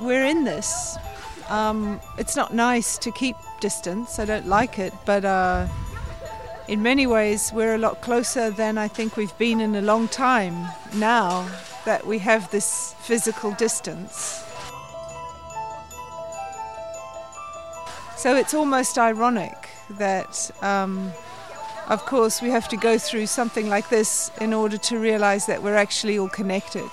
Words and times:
we're 0.00 0.24
in 0.24 0.44
this. 0.44 0.96
Um, 1.48 2.00
it's 2.18 2.36
not 2.36 2.52
nice 2.52 2.98
to 2.98 3.10
keep 3.10 3.36
distance. 3.60 4.18
I 4.18 4.24
don't 4.24 4.46
like 4.46 4.78
it, 4.78 4.92
but 5.04 5.24
uh, 5.24 5.66
in 6.68 6.82
many 6.82 7.06
ways, 7.06 7.50
we're 7.52 7.74
a 7.74 7.78
lot 7.78 8.02
closer 8.02 8.50
than 8.50 8.76
I 8.76 8.88
think 8.88 9.16
we've 9.16 9.36
been 9.38 9.60
in 9.60 9.74
a 9.74 9.82
long 9.82 10.08
time 10.08 10.68
now 10.94 11.48
that 11.84 12.06
we 12.06 12.18
have 12.18 12.50
this 12.50 12.94
physical 13.00 13.52
distance. 13.52 14.44
So 18.16 18.36
it's 18.36 18.52
almost 18.52 18.98
ironic 18.98 19.68
that, 19.90 20.50
um, 20.60 21.12
of 21.88 22.04
course, 22.04 22.42
we 22.42 22.50
have 22.50 22.68
to 22.68 22.76
go 22.76 22.98
through 22.98 23.26
something 23.26 23.68
like 23.68 23.88
this 23.88 24.30
in 24.40 24.52
order 24.52 24.76
to 24.76 24.98
realize 24.98 25.46
that 25.46 25.62
we're 25.62 25.76
actually 25.76 26.18
all 26.18 26.28
connected. 26.28 26.90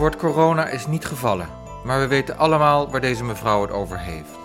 Woord 0.00 0.16
corona 0.16 0.66
is 0.66 0.86
niet 0.86 1.04
gevallen, 1.04 1.48
maar 1.84 2.00
we 2.00 2.06
weten 2.06 2.38
allemaal 2.38 2.90
waar 2.90 3.00
deze 3.00 3.24
mevrouw 3.24 3.62
het 3.62 3.70
over 3.70 3.98
heeft. 3.98 4.38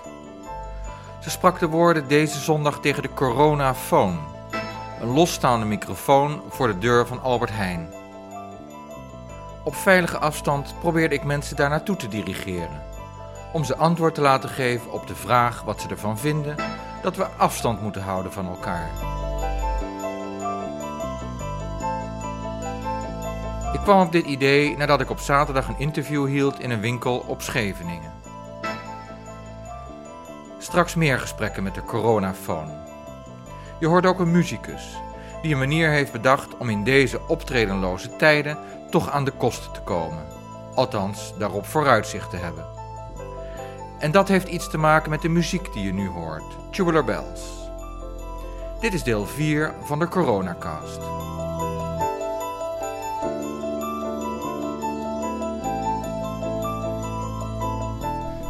Ze 1.19 1.29
sprak 1.29 1.59
de 1.59 1.67
woorden 1.67 2.07
deze 2.07 2.39
zondag 2.39 2.79
tegen 2.79 3.01
de 3.01 3.13
coronafoon, 3.13 4.19
een 5.01 5.07
losstaande 5.07 5.65
microfoon 5.65 6.41
voor 6.49 6.67
de 6.67 6.77
deur 6.77 7.07
van 7.07 7.21
Albert 7.21 7.51
Heijn. 7.53 7.93
Op 9.63 9.75
veilige 9.75 10.17
afstand 10.17 10.75
probeerde 10.79 11.15
ik 11.15 11.23
mensen 11.23 11.55
daar 11.55 11.69
naartoe 11.69 11.95
te 11.95 12.07
dirigeren, 12.07 12.83
om 13.53 13.63
ze 13.63 13.75
antwoord 13.75 14.15
te 14.15 14.21
laten 14.21 14.49
geven 14.49 14.91
op 14.91 15.07
de 15.07 15.15
vraag 15.15 15.61
wat 15.61 15.81
ze 15.81 15.87
ervan 15.87 16.17
vinden 16.17 16.55
dat 17.01 17.15
we 17.15 17.27
afstand 17.37 17.81
moeten 17.81 18.03
houden 18.03 18.31
van 18.31 18.47
elkaar. 18.47 19.14
Kwam 23.85 24.05
op 24.05 24.11
dit 24.11 24.25
idee 24.25 24.77
nadat 24.77 25.01
ik 25.01 25.09
op 25.09 25.19
zaterdag 25.19 25.67
een 25.67 25.79
interview 25.79 26.25
hield 26.25 26.59
in 26.59 26.71
een 26.71 26.79
winkel 26.79 27.17
op 27.27 27.41
Scheveningen. 27.41 28.13
Straks 30.57 30.95
meer 30.95 31.19
gesprekken 31.19 31.63
met 31.63 31.75
de 31.75 31.83
coronafoon. 31.83 32.71
Je 33.79 33.87
hoort 33.87 34.05
ook 34.05 34.19
een 34.19 34.31
muzikus 34.31 34.97
die 35.41 35.53
een 35.53 35.59
manier 35.59 35.89
heeft 35.89 36.11
bedacht 36.11 36.57
om 36.57 36.69
in 36.69 36.83
deze 36.83 37.19
optredenloze 37.27 38.15
tijden 38.15 38.57
toch 38.89 39.09
aan 39.09 39.25
de 39.25 39.31
kosten 39.31 39.71
te 39.71 39.81
komen. 39.81 40.25
Althans, 40.75 41.33
daarop 41.37 41.65
vooruitzicht 41.65 42.29
te 42.29 42.37
hebben. 42.37 42.65
En 43.99 44.11
dat 44.11 44.27
heeft 44.27 44.47
iets 44.47 44.69
te 44.69 44.77
maken 44.77 45.09
met 45.09 45.21
de 45.21 45.29
muziek 45.29 45.73
die 45.73 45.83
je 45.83 45.93
nu 45.93 46.09
hoort, 46.09 46.71
Tubular 46.71 47.03
Bells. 47.03 47.41
Dit 48.79 48.93
is 48.93 49.03
deel 49.03 49.25
4 49.25 49.73
van 49.83 49.99
de 49.99 50.07
Coronacast. 50.07 50.99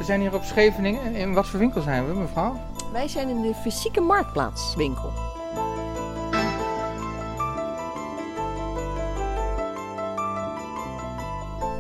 Zijn 0.06 0.22
hier 0.22 0.34
op 0.34 0.44
Scheveningen. 0.44 1.16
In 1.16 1.34
wat 1.34 1.48
voor 1.48 1.60
winkel 1.60 1.82
zijn 1.82 2.08
we, 2.08 2.14
mevrouw? 2.14 2.60
Wij 2.92 3.08
zijn 3.08 3.30
in 3.30 3.42
de 3.42 3.54
fysieke 3.54 4.02
marktplaatswinkel. 4.02 5.12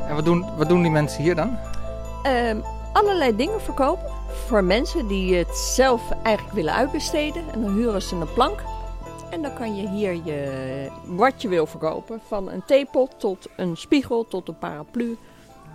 En 0.07 0.15
wat 0.15 0.25
doen, 0.25 0.45
wat 0.57 0.69
doen 0.69 0.81
die 0.81 0.91
mensen 0.91 1.23
hier 1.23 1.35
dan? 1.35 1.57
Ehm, 2.23 2.57
allerlei 2.93 3.35
dingen 3.35 3.61
verkopen 3.61 4.11
voor 4.47 4.63
mensen 4.63 5.07
die 5.07 5.35
het 5.35 5.57
zelf 5.57 6.01
eigenlijk 6.23 6.55
willen 6.55 6.73
uitbesteden. 6.73 7.43
En 7.53 7.61
dan 7.61 7.73
huren 7.73 8.01
ze 8.01 8.15
een 8.15 8.33
plank. 8.33 8.63
En 9.29 9.41
dan 9.41 9.53
kan 9.53 9.75
je 9.75 9.89
hier 9.89 10.13
je, 10.23 10.89
wat 11.05 11.41
je 11.41 11.47
wil 11.47 11.65
verkopen. 11.65 12.21
Van 12.27 12.51
een 12.51 12.65
theepot 12.65 13.19
tot 13.19 13.47
een 13.57 13.77
spiegel 13.77 14.27
tot 14.27 14.47
een 14.47 14.57
paraplu. 14.57 15.17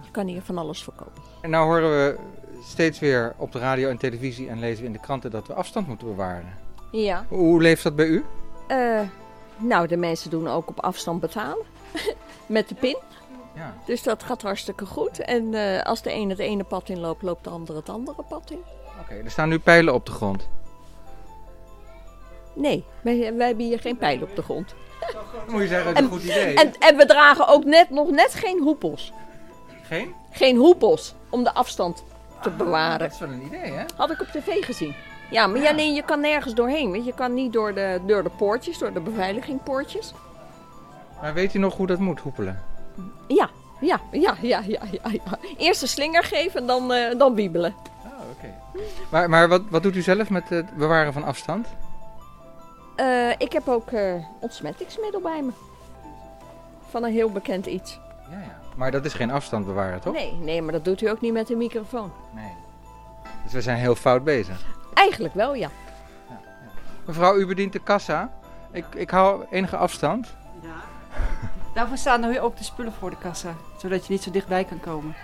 Je 0.02 0.10
kan 0.10 0.26
hier 0.26 0.42
van 0.42 0.58
alles 0.58 0.82
verkopen. 0.82 1.22
En 1.40 1.50
nou 1.50 1.66
horen 1.66 1.90
we 1.90 2.18
steeds 2.62 2.98
weer 2.98 3.34
op 3.36 3.52
de 3.52 3.58
radio 3.58 3.88
en 3.88 3.96
televisie 3.96 4.48
en 4.48 4.58
lezen 4.58 4.80
we 4.80 4.86
in 4.86 4.92
de 4.92 5.00
kranten 5.00 5.30
dat 5.30 5.46
we 5.46 5.54
afstand 5.54 5.86
moeten 5.86 6.06
bewaren. 6.06 6.54
Ja. 6.92 7.24
Hoe 7.28 7.62
leeft 7.62 7.82
dat 7.82 7.96
bij 7.96 8.06
u? 8.06 8.24
Eh, 8.66 9.00
nou, 9.56 9.86
de 9.86 9.96
mensen 9.96 10.30
doen 10.30 10.48
ook 10.48 10.68
op 10.68 10.80
afstand 10.80 11.20
betalen. 11.20 11.64
Met 12.46 12.68
de 12.68 12.74
pin. 12.74 12.96
Ja. 13.54 13.74
Dus 13.86 14.02
dat 14.02 14.22
gaat 14.22 14.42
hartstikke 14.42 14.86
goed. 14.86 15.18
En 15.18 15.54
eh, 15.54 15.82
als 15.82 16.02
de 16.02 16.12
een 16.12 16.28
het 16.28 16.38
ene 16.38 16.64
pad 16.64 16.88
in 16.88 17.00
loopt, 17.00 17.22
loopt 17.22 17.44
de 17.44 17.50
ander 17.50 17.76
het 17.76 17.88
andere 17.88 18.22
pad 18.28 18.50
in. 18.50 18.62
Oké, 19.00 19.14
er 19.14 19.30
staan 19.30 19.48
nu 19.48 19.58
pijlen 19.58 19.94
op 19.94 20.06
de 20.06 20.12
grond. 20.12 20.48
Nee, 22.54 22.84
wij, 23.00 23.34
wij 23.36 23.46
hebben 23.46 23.66
hier 23.66 23.80
geen 23.80 23.96
pijl 23.96 24.22
op 24.22 24.36
de 24.36 24.42
grond. 24.42 24.74
Moet 25.48 25.60
je 25.60 25.68
zeggen, 25.68 25.94
dat 25.94 26.02
is 26.02 26.08
een 26.08 26.18
goed 26.18 26.22
idee. 26.22 26.54
En, 26.54 26.72
en 26.78 26.96
we 26.96 27.06
dragen 27.06 27.48
ook 27.48 27.64
net, 27.64 27.90
nog 27.90 28.10
net 28.10 28.34
geen 28.34 28.60
hoepels. 28.62 29.12
Geen? 29.82 30.14
Geen 30.30 30.56
hoepels 30.56 31.14
om 31.28 31.44
de 31.44 31.54
afstand 31.54 32.04
te 32.42 32.50
bewaren. 32.50 32.98
Dat 32.98 33.12
is 33.12 33.18
wel 33.18 33.28
een 33.28 33.46
idee, 33.46 33.72
hè? 33.72 33.84
Had 33.96 34.10
ik 34.10 34.20
op 34.20 34.26
tv 34.26 34.64
gezien. 34.64 34.94
Ja, 35.30 35.46
maar 35.46 35.60
ja, 35.60 35.70
je 35.76 36.02
kan 36.02 36.20
nergens 36.20 36.54
doorheen. 36.54 36.90
Want 36.90 37.04
je 37.04 37.14
kan 37.14 37.34
niet 37.34 37.52
door 37.52 37.74
de, 37.74 38.00
door 38.06 38.22
de 38.22 38.30
poortjes, 38.30 38.78
door 38.78 38.92
de 38.92 39.00
beveiligingpoortjes. 39.00 40.14
Maar 41.20 41.34
weet 41.34 41.54
u 41.54 41.58
nog 41.58 41.76
hoe 41.76 41.86
dat 41.86 41.98
moet, 41.98 42.20
hoepelen? 42.20 42.62
Ja, 43.26 43.50
ja, 43.80 44.00
ja, 44.10 44.36
ja, 44.40 44.62
ja, 44.66 44.80
ja. 44.90 45.10
ja. 45.10 45.38
Eerst 45.56 45.82
een 45.82 45.88
slinger 45.88 46.24
geven 46.24 46.60
en 46.60 46.66
dan, 46.66 46.92
eh, 46.92 47.18
dan 47.18 47.34
wiebelen. 47.34 47.74
Oh, 48.04 48.30
oké. 48.30 48.54
Maar, 49.10 49.30
maar 49.30 49.48
wat, 49.48 49.62
wat 49.68 49.82
doet 49.82 49.96
u 49.96 50.02
zelf 50.02 50.30
met 50.30 50.48
het 50.48 50.76
bewaren 50.76 51.12
van 51.12 51.24
afstand? 51.24 51.66
Eh, 52.96 53.30
ik 53.38 53.52
heb 53.52 53.68
ook 53.68 53.90
eh 53.90 54.14
ontsmettingsmiddel 54.40 55.20
bij 55.20 55.42
me. 55.42 55.50
Van 56.88 57.04
een 57.04 57.12
heel 57.12 57.30
bekend 57.30 57.66
iets. 57.66 57.98
Ja, 58.30 58.38
ja. 58.38 58.58
Maar 58.76 58.90
dat 58.90 59.04
is 59.04 59.14
geen 59.14 59.30
afstand 59.30 59.66
bewaren, 59.66 60.00
toch? 60.00 60.14
Nee, 60.14 60.32
nee, 60.32 60.62
maar 60.62 60.72
dat 60.72 60.84
doet 60.84 61.02
u 61.02 61.08
ook 61.08 61.20
niet 61.20 61.32
met 61.32 61.46
de 61.46 61.56
microfoon. 61.56 62.12
Nee. 62.34 62.52
Dus 63.42 63.52
we 63.52 63.60
zijn 63.60 63.78
heel 63.78 63.94
fout 63.94 64.24
bezig. 64.24 64.64
Eigenlijk 64.94 65.34
wel, 65.34 65.54
ja. 65.54 65.70
Mevrouw, 67.04 67.36
u 67.36 67.46
bedient 67.46 67.72
de 67.72 67.78
kassa. 67.78 68.30
Ik, 68.72 68.84
ik 68.94 69.10
hou 69.10 69.44
enige 69.50 69.76
afstand. 69.76 70.34
Daarvoor 71.74 71.96
staan 71.96 72.22
er 72.22 72.40
ook 72.40 72.56
de 72.56 72.64
spullen 72.64 72.92
voor 72.92 73.10
de 73.10 73.16
kassa, 73.18 73.54
zodat 73.78 74.06
je 74.06 74.12
niet 74.12 74.22
zo 74.22 74.30
dichtbij 74.30 74.64
kan 74.64 74.80
komen. 74.80 75.14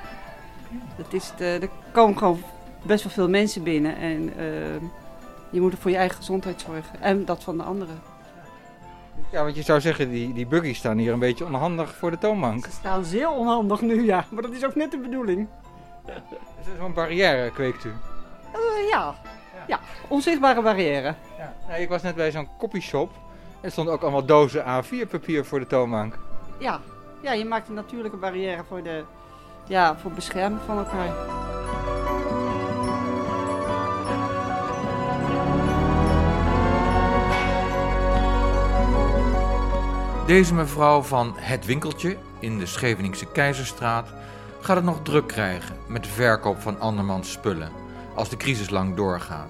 Dat 0.97 1.12
is 1.12 1.33
de, 1.37 1.59
er 1.61 1.69
komen 1.93 2.19
gewoon 2.19 2.43
best 2.83 3.05
wel 3.05 3.12
veel 3.12 3.28
mensen 3.28 3.62
binnen 3.62 3.97
en 3.97 4.37
eh, 4.37 4.81
je 5.50 5.61
moet 5.61 5.72
er 5.72 5.78
voor 5.78 5.91
je 5.91 5.97
eigen 5.97 6.16
gezondheid 6.16 6.61
zorgen 6.61 7.00
en 7.00 7.25
dat 7.25 7.43
van 7.43 7.56
de 7.56 7.62
anderen. 7.62 8.00
Ja, 9.31 9.43
want 9.43 9.56
je 9.56 9.62
zou 9.62 9.81
zeggen, 9.81 10.10
die, 10.10 10.32
die 10.32 10.47
buggies 10.47 10.78
staan 10.78 10.99
hier 10.99 11.12
een 11.12 11.19
beetje 11.19 11.44
onhandig 11.44 11.94
voor 11.94 12.10
de 12.10 12.19
toonbank. 12.19 12.65
Ze 12.65 12.71
staan 12.71 13.04
zeer 13.04 13.31
onhandig 13.31 13.81
nu, 13.81 14.04
ja, 14.04 14.25
maar 14.31 14.43
dat 14.43 14.53
is 14.53 14.65
ook 14.65 14.75
net 14.75 14.91
de 14.91 14.99
bedoeling. 14.99 15.49
Is 16.06 16.66
Zo'n 16.78 16.94
barrière 16.94 17.50
kweekt 17.50 17.84
u. 17.84 17.93
Eh, 18.53 18.88
ja. 18.91 19.15
ja, 19.66 19.81
onzichtbare 20.09 20.62
barrière. 20.62 21.15
Ja. 21.38 21.54
Nee, 21.69 21.82
ik 21.82 21.88
was 21.88 22.03
net 22.03 22.15
bij 22.15 22.31
zo'n 22.31 22.49
copyshop. 22.59 23.10
Er 23.60 23.71
stonden 23.71 23.94
ook 23.94 24.03
allemaal 24.03 24.25
dozen 24.25 24.65
A4 24.65 25.09
papier 25.10 25.44
voor 25.44 25.59
de 25.59 25.66
toonbank. 25.66 26.19
Ja. 26.59 26.81
ja, 27.22 27.33
je 27.33 27.44
maakt 27.44 27.69
een 27.69 27.75
natuurlijke 27.75 28.16
barrière 28.16 28.65
voor, 28.69 28.83
de, 28.83 29.04
ja, 29.66 29.97
voor 29.97 30.10
bescherming 30.10 30.60
van 30.66 30.78
elkaar. 30.78 31.15
Deze 40.27 40.55
mevrouw 40.55 41.03
van 41.03 41.34
Het 41.37 41.65
Winkeltje 41.65 42.17
in 42.39 42.59
de 42.59 42.67
Scheveningse 42.67 43.27
Keizerstraat 43.27 44.09
gaat 44.61 44.77
het 44.77 44.84
nog 44.84 45.03
druk 45.03 45.27
krijgen 45.27 45.77
met 45.87 46.03
de 46.03 46.09
verkoop 46.09 46.61
van 46.61 46.81
andermans 46.81 47.33
spullen 47.33 47.73
als 48.15 48.28
de 48.28 48.37
crisis 48.37 48.71
lang 48.71 48.97
doorgaat. 48.97 49.49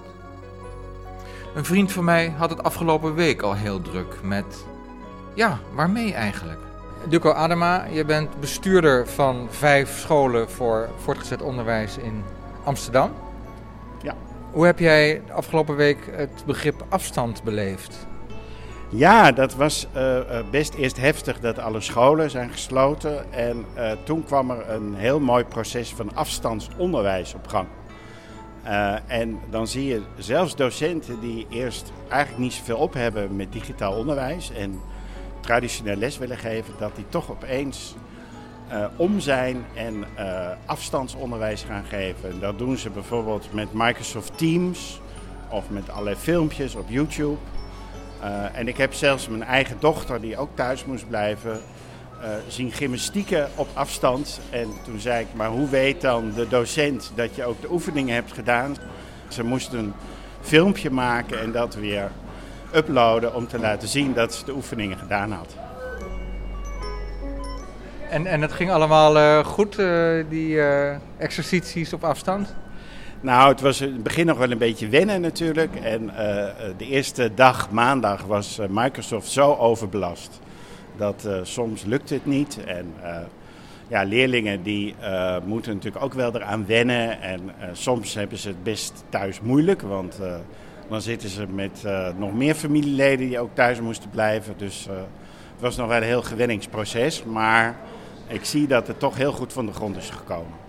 Een 1.55 1.65
vriend 1.65 1.91
van 1.91 2.03
mij 2.03 2.33
had 2.37 2.49
het 2.49 2.63
afgelopen 2.63 3.15
week 3.15 3.41
al 3.41 3.53
heel 3.53 3.81
druk 3.81 4.19
met. 4.23 4.65
Ja, 5.33 5.59
waarmee 5.73 6.13
eigenlijk? 6.13 6.59
Duco 7.09 7.31
Adema, 7.31 7.85
je 7.85 8.05
bent 8.05 8.39
bestuurder 8.39 9.07
van 9.07 9.47
vijf 9.49 9.99
scholen 9.99 10.49
voor 10.49 10.89
voortgezet 10.97 11.41
onderwijs 11.41 11.97
in 11.97 12.23
Amsterdam. 12.63 13.11
Ja. 14.01 14.15
Hoe 14.51 14.65
heb 14.65 14.79
jij 14.79 15.21
de 15.25 15.33
afgelopen 15.33 15.75
week 15.75 16.09
het 16.11 16.43
begrip 16.45 16.85
afstand 16.89 17.43
beleefd? 17.43 18.07
Ja, 18.89 19.31
dat 19.31 19.55
was 19.55 19.87
eh, 19.93 20.17
eh, 20.17 20.45
best 20.51 20.73
eerst 20.73 20.97
heftig 20.97 21.39
dat 21.39 21.59
alle 21.59 21.81
scholen 21.81 22.29
zijn 22.29 22.49
gesloten. 22.49 23.33
En 23.33 23.65
eh, 23.73 23.91
toen 24.03 24.23
kwam 24.23 24.51
er 24.51 24.69
een 24.69 24.95
heel 24.95 25.19
mooi 25.19 25.43
proces 25.43 25.93
van 25.93 26.15
afstandsonderwijs 26.15 27.33
op 27.33 27.47
gang. 27.47 27.67
En 29.07 29.39
dan 29.49 29.67
zie 29.67 29.85
je 29.85 30.01
zelfs 30.17 30.55
docenten 30.55 31.19
die 31.19 31.47
eerst 31.49 31.91
eigenlijk 32.09 32.41
niet 32.41 32.53
zoveel 32.53 32.77
op 32.77 32.93
hebben 32.93 33.35
met 33.35 33.51
digitaal 33.51 33.93
onderwijs 33.93 34.51
en 34.51 34.81
traditioneel 35.39 35.95
les 35.95 36.17
willen 36.17 36.37
geven, 36.37 36.73
dat 36.79 36.95
die 36.95 37.05
toch 37.09 37.31
opeens 37.31 37.95
om 38.95 39.19
zijn 39.19 39.65
en 39.73 40.05
afstandsonderwijs 40.65 41.63
gaan 41.63 41.83
geven. 41.83 42.39
Dat 42.39 42.57
doen 42.57 42.77
ze 42.77 42.89
bijvoorbeeld 42.89 43.53
met 43.53 43.73
Microsoft 43.73 44.37
Teams 44.37 45.01
of 45.49 45.69
met 45.69 45.89
allerlei 45.89 46.15
filmpjes 46.15 46.75
op 46.75 46.85
YouTube. 46.89 47.37
Eh, 48.21 48.59
en 48.59 48.67
ik 48.67 48.77
heb 48.77 48.93
zelfs 48.93 49.27
mijn 49.27 49.43
eigen 49.43 49.77
dochter, 49.79 50.21
die 50.21 50.37
ook 50.37 50.49
thuis 50.53 50.85
moest 50.85 51.07
blijven, 51.07 51.59
uh, 52.21 52.29
zien 52.47 52.71
gymnastieken 52.71 53.49
op 53.55 53.67
afstand. 53.73 54.39
En 54.49 54.67
toen 54.83 54.99
zei 54.99 55.21
ik, 55.21 55.27
maar 55.33 55.49
hoe 55.49 55.69
weet 55.69 56.01
dan 56.01 56.31
de 56.35 56.47
docent 56.47 57.11
dat 57.15 57.35
je 57.35 57.45
ook 57.45 57.61
de 57.61 57.71
oefeningen 57.71 58.13
hebt 58.13 58.31
gedaan? 58.31 58.75
Ze 59.27 59.43
moesten 59.43 59.79
een 59.79 59.93
filmpje 60.41 60.89
maken 60.89 61.39
en 61.39 61.51
dat 61.51 61.75
weer 61.75 62.11
uploaden 62.75 63.35
om 63.35 63.47
te 63.47 63.59
laten 63.59 63.87
zien 63.87 64.13
dat 64.13 64.33
ze 64.33 64.45
de 64.45 64.53
oefeningen 64.53 64.97
gedaan 64.97 65.31
had. 65.31 65.55
En, 68.09 68.25
en 68.25 68.41
het 68.41 68.51
ging 68.51 68.71
allemaal 68.71 69.17
uh, 69.17 69.45
goed, 69.45 69.75
die 70.29 70.61
exercities 71.17 71.93
op 71.93 72.03
afstand? 72.03 72.55
Nou, 73.21 73.49
het 73.49 73.61
was 73.61 73.81
in 73.81 73.93
het 73.93 74.03
begin 74.03 74.25
nog 74.25 74.37
wel 74.37 74.51
een 74.51 74.57
beetje 74.57 74.87
wennen 74.87 75.21
natuurlijk. 75.21 75.75
En 75.75 76.11
de 76.77 76.85
eerste 76.85 77.31
dag, 77.33 77.71
maandag, 77.71 78.23
was 78.23 78.59
Microsoft 78.69 79.29
zo 79.29 79.55
overbelast 79.55 80.39
dat 80.97 81.27
soms 81.41 81.83
lukt 81.83 82.09
het 82.09 82.25
niet. 82.25 82.63
En 82.65 82.93
ja, 83.87 84.03
leerlingen 84.03 84.63
die 84.63 84.95
moeten 85.45 85.73
natuurlijk 85.73 86.03
ook 86.03 86.13
wel 86.13 86.35
eraan 86.35 86.65
wennen. 86.65 87.21
En 87.21 87.41
soms 87.71 88.13
hebben 88.13 88.37
ze 88.37 88.47
het 88.47 88.63
best 88.63 89.03
thuis 89.09 89.41
moeilijk, 89.41 89.81
want 89.81 90.19
dan 90.89 91.01
zitten 91.01 91.29
ze 91.29 91.45
met 91.47 91.83
nog 92.17 92.33
meer 92.33 92.55
familieleden 92.55 93.27
die 93.27 93.39
ook 93.39 93.51
thuis 93.53 93.81
moesten 93.81 94.09
blijven. 94.09 94.53
Dus 94.57 94.87
het 95.53 95.61
was 95.61 95.75
nog 95.75 95.87
wel 95.87 95.97
een 95.97 96.03
heel 96.03 96.23
gewenningsproces. 96.23 97.23
Maar 97.23 97.75
ik 98.27 98.45
zie 98.45 98.67
dat 98.67 98.87
het 98.87 98.99
toch 98.99 99.17
heel 99.17 99.31
goed 99.31 99.53
van 99.53 99.65
de 99.65 99.73
grond 99.73 99.97
is 99.97 100.09
gekomen. 100.09 100.65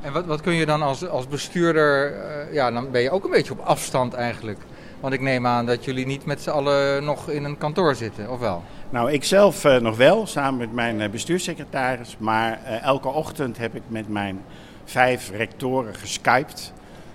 En 0.00 0.12
wat, 0.12 0.26
wat 0.26 0.40
kun 0.40 0.54
je 0.54 0.66
dan 0.66 0.82
als, 0.82 1.08
als 1.08 1.28
bestuurder, 1.28 2.12
uh, 2.12 2.54
ja, 2.54 2.70
dan 2.70 2.90
ben 2.90 3.00
je 3.00 3.10
ook 3.10 3.24
een 3.24 3.30
beetje 3.30 3.52
op 3.52 3.60
afstand 3.60 4.14
eigenlijk. 4.14 4.58
Want 5.00 5.14
ik 5.14 5.20
neem 5.20 5.46
aan 5.46 5.66
dat 5.66 5.84
jullie 5.84 6.06
niet 6.06 6.24
met 6.24 6.42
z'n 6.42 6.50
allen 6.50 7.04
nog 7.04 7.28
in 7.28 7.44
een 7.44 7.58
kantoor 7.58 7.94
zitten, 7.94 8.30
of 8.30 8.38
wel? 8.38 8.62
Nou, 8.90 9.12
ik 9.12 9.24
zelf 9.24 9.64
uh, 9.64 9.76
nog 9.76 9.96
wel, 9.96 10.26
samen 10.26 10.58
met 10.58 10.72
mijn 10.72 11.00
uh, 11.00 11.08
bestuurssecretaris. 11.08 12.16
Maar 12.18 12.62
elke 12.82 13.08
ochtend 13.08 13.58
heb 13.58 13.74
ik 13.74 13.82
met 13.86 14.08
mijn 14.08 14.44
vijf 14.84 15.30
rectoren 15.30 15.94
geskyped. 15.94 16.72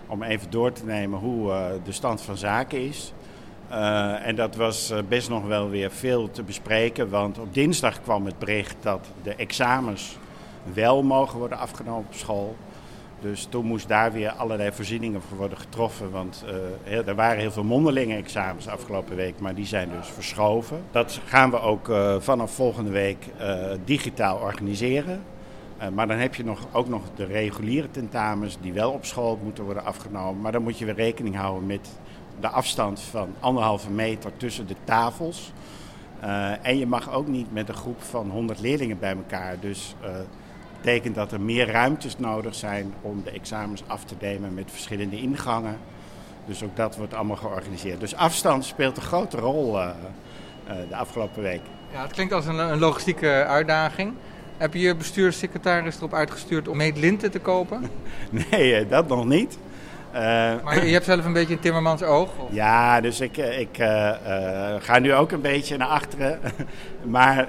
Om 0.08 0.24
even 0.24 0.50
door 0.50 0.72
te 0.72 0.86
nemen 0.86 1.20
hoe 1.20 1.54
de 1.84 1.92
stand 1.92 2.22
van 2.22 2.38
zaken 2.38 2.88
is. 2.88 3.14
En 4.24 4.36
dat 4.36 4.56
was 4.56 4.94
best 5.08 5.30
nog 5.30 5.46
wel 5.46 5.70
weer 5.70 5.92
veel 5.92 6.32
te 6.32 6.44
bespreken, 6.44 7.10
want 7.10 7.40
op 7.40 7.54
dinsdag 7.54 8.02
kwam 8.02 8.26
het 8.26 8.40
bericht 8.40 8.76
dat 8.82 9.08
de 9.24 9.36
examens 9.36 10.18
wel 10.74 11.04
mogen 11.04 11.40
worden 11.40 11.58
afgenomen 11.58 12.06
op 12.08 12.14
school. 12.14 12.56
Dus 13.24 13.48
toen 13.50 13.66
moest 13.66 13.88
daar 13.88 14.12
weer 14.12 14.32
allerlei 14.32 14.72
voorzieningen 14.72 15.22
voor 15.22 15.38
worden 15.38 15.58
getroffen. 15.58 16.12
Want 16.12 16.46
uh, 16.88 17.08
er 17.08 17.16
waren 17.16 17.40
heel 17.40 17.52
veel 17.52 17.64
mondelinge 17.64 18.16
examens 18.16 18.68
afgelopen 18.68 19.16
week, 19.16 19.40
maar 19.40 19.56
die 19.56 19.66
zijn 19.66 19.90
dus 19.90 20.08
verschoven. 20.08 20.84
Dat 20.92 21.20
gaan 21.26 21.50
we 21.50 21.60
ook 21.60 21.92
vanaf 22.20 22.52
volgende 22.52 22.92
week 22.92 23.26
digitaal 23.86 24.38
organiseren. 24.38 25.24
maar 25.94 26.08
dan 26.08 26.18
heb 26.18 26.36
je 26.36 26.44
nog, 26.44 26.60
ook 26.72 26.88
nog 26.88 27.02
de 27.16 27.26
reguliere 27.26 27.92
tentamens 27.92 28.58
die 28.62 28.74
wel 28.74 28.92
op 28.92 29.06
school 29.06 29.40
moeten 29.44 29.64
worden 29.64 29.86
afgenomen. 29.86 30.42
Maar 30.42 30.52
dan 30.52 30.64
moet 30.64 30.78
je 30.78 30.86
weer 30.86 30.96
rekening 30.96 31.36
houden 31.36 31.66
met 31.66 31.90
de 32.40 32.48
afstand 32.48 33.02
van 33.02 33.30
anderhalve 33.40 33.90
meter 33.90 34.32
tussen 34.38 34.68
de 34.68 34.76
tafels. 34.84 35.52
En 36.62 36.78
je 36.78 36.88
mag 36.88 37.14
ook 37.14 37.28
niet 37.28 37.54
met 37.54 37.70
een 37.70 37.76
groep 37.76 38.02
van 38.02 38.30
100 38.30 38.60
leerlingen 38.60 39.00
bij 39.00 39.16
elkaar. 39.16 39.60
Dus 39.60 39.96
betekent 40.84 41.16
dat 41.16 41.32
er 41.32 41.42
meer 41.42 41.72
ruimtes 41.72 42.18
nodig 42.18 42.56
zijn 42.56 42.94
om 43.02 43.22
de 43.24 43.32
examens 43.32 43.84
af 43.88 44.04
te 44.04 44.16
nemen 44.20 44.54
met 44.54 44.72
verschillende 44.72 45.16
ingangen. 45.16 45.78
Dus 46.46 46.64
ook 46.64 46.76
dat 46.76 46.98
wordt 46.98 47.14
allemaal 47.14 47.36
georganiseerd. 47.36 48.00
Dus 48.00 48.16
afstand 48.16 48.66
speelt 48.66 48.98
een 48.98 49.04
grote 49.04 49.38
rol 49.38 49.80
uh, 49.80 49.90
de 50.90 50.96
afgelopen 50.96 51.42
week. 51.42 51.62
Ja, 51.94 52.02
het 52.02 52.12
klinkt 52.12 52.34
als 52.34 52.46
een, 52.46 52.58
een 52.58 52.80
logistieke 52.80 53.28
uitdaging. 53.28 54.14
Heb 54.58 54.74
je 54.74 54.80
je 54.80 54.96
bestuurssecretaris 54.96 55.98
erop 55.98 56.14
uitgestuurd 56.14 56.68
om 56.68 56.78
meetlinten 56.78 57.32
te 57.32 57.40
kopen? 57.40 57.90
nee, 58.52 58.88
dat 58.88 59.08
nog 59.08 59.26
niet. 59.26 59.58
Uh, 60.14 60.20
maar 60.64 60.86
je 60.86 60.94
hebt 60.94 61.06
zelf 61.06 61.26
een 61.26 61.34
beetje 61.34 61.54
een 61.54 61.60
timmermans 61.60 62.04
oog? 62.04 62.30
Of? 62.38 62.50
Ja, 62.52 63.02
dus 63.02 63.20
ik, 63.20 63.38
eh, 63.38 63.60
ik 63.60 63.76
ga 64.80 65.00
nu 65.00 65.14
ook 65.14 65.32
een 65.32 65.42
beetje 65.42 65.78
naar 65.78 65.88
achteren. 65.88 66.40
maar 67.04 67.48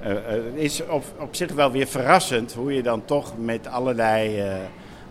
het 0.00 0.54
is 0.54 0.86
op, 0.86 1.04
op 1.18 1.34
zich 1.34 1.52
wel 1.52 1.70
weer 1.70 1.86
verrassend 1.86 2.52
hoe 2.52 2.74
je 2.74 2.82
dan 2.82 3.04
toch 3.04 3.32
met 3.38 3.66
allerlei 3.66 4.44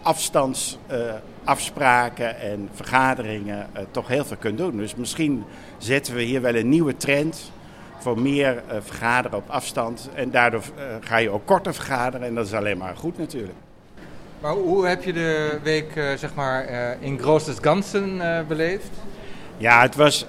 afstandsafspraken 0.02 2.40
en 2.40 2.70
vergaderingen 2.74 3.68
toch 3.92 4.08
heel 4.08 4.26
veel 4.26 4.38
kunt 4.38 4.58
doen. 4.58 4.78
Dus 4.78 4.96
misschien 4.96 5.44
zetten 5.78 6.16
we 6.16 6.22
hier 6.22 6.42
wel 6.42 6.56
een 6.56 6.70
nieuwe 6.70 6.98
trend 6.98 7.52
voor 8.00 8.20
meer 8.20 8.64
vergaderen 8.80 9.38
op 9.38 9.50
afstand. 9.50 10.10
En 10.14 10.32
daardoor 10.32 10.64
ga 11.00 11.18
je 11.18 11.30
ook 11.30 11.46
korter 11.46 11.74
vergaderen 11.74 12.28
en 12.28 12.36
dat 12.36 12.46
is 12.46 12.54
alleen 12.54 12.78
maar 12.78 12.96
goed 12.96 13.18
natuurlijk. 13.18 13.58
Maar 14.42 14.54
hoe 14.54 14.88
heb 14.88 15.04
je 15.04 15.14
de 15.14 15.60
week 15.64 15.92
zeg 15.94 16.36
maar, 16.36 16.66
in 17.00 17.20
Großes 17.20 17.58
Ganzen 17.62 18.22
beleefd? 18.48 18.90
Ja, 19.58 19.82
het 19.82 19.96
was 19.96 20.26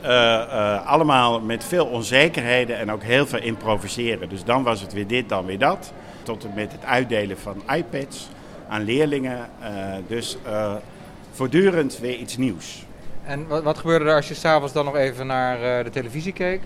allemaal 0.84 1.40
met 1.40 1.64
veel 1.64 1.86
onzekerheden 1.86 2.78
en 2.78 2.92
ook 2.92 3.02
heel 3.02 3.26
veel 3.26 3.40
improviseren. 3.40 4.28
Dus 4.28 4.44
dan 4.44 4.62
was 4.62 4.80
het 4.80 4.92
weer 4.92 5.06
dit, 5.06 5.28
dan 5.28 5.46
weer 5.46 5.58
dat. 5.58 5.92
Tot 6.22 6.44
en 6.44 6.52
met 6.54 6.72
het 6.72 6.84
uitdelen 6.84 7.38
van 7.38 7.62
iPads 7.74 8.28
aan 8.68 8.82
leerlingen. 8.82 9.48
dus 10.06 10.38
voortdurend 11.32 11.98
weer 11.98 12.16
iets 12.16 12.36
nieuws. 12.36 12.86
En 13.24 13.46
wat, 13.46 13.62
wat 13.62 13.78
gebeurde 13.78 14.04
er 14.04 14.14
als 14.14 14.28
je 14.28 14.34
s'avonds 14.34 14.72
dan 14.72 14.84
nog 14.84 14.96
even 14.96 15.26
naar 15.26 15.84
de 15.84 15.90
televisie 15.90 16.32
keek? 16.32 16.60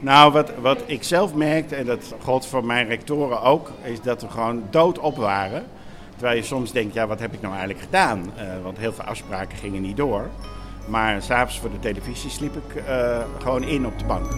Nou, 0.00 0.32
wat, 0.32 0.52
wat 0.60 0.82
ik 0.86 1.02
zelf 1.02 1.34
merkte, 1.34 1.76
en 1.76 1.86
dat 1.86 2.14
gold 2.22 2.46
voor 2.46 2.64
mijn 2.64 2.86
rectoren 2.86 3.42
ook, 3.42 3.70
is 3.82 4.00
dat 4.00 4.22
we 4.22 4.28
gewoon 4.28 4.62
doodop 4.70 5.16
waren. 5.16 5.64
Terwijl 6.10 6.36
je 6.36 6.44
soms 6.44 6.72
denkt, 6.72 6.94
ja, 6.94 7.06
wat 7.06 7.20
heb 7.20 7.32
ik 7.32 7.40
nou 7.40 7.54
eigenlijk 7.54 7.84
gedaan? 7.84 8.32
Want 8.62 8.78
heel 8.78 8.92
veel 8.92 9.04
afspraken 9.04 9.58
gingen 9.58 9.82
niet 9.82 9.96
door. 9.96 10.28
Maar 10.86 11.22
s'avonds 11.22 11.60
voor 11.60 11.70
de 11.70 11.78
televisie 11.78 12.30
sliep 12.30 12.56
ik 12.56 12.74
uh, 12.74 13.20
gewoon 13.42 13.62
in 13.62 13.86
op 13.86 13.98
de 13.98 14.04
bank. 14.04 14.32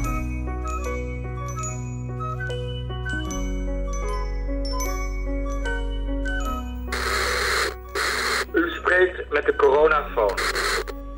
U 8.52 8.70
spreekt 8.70 9.30
met 9.30 9.44
de 9.44 9.56
coronafoon. 9.56 10.36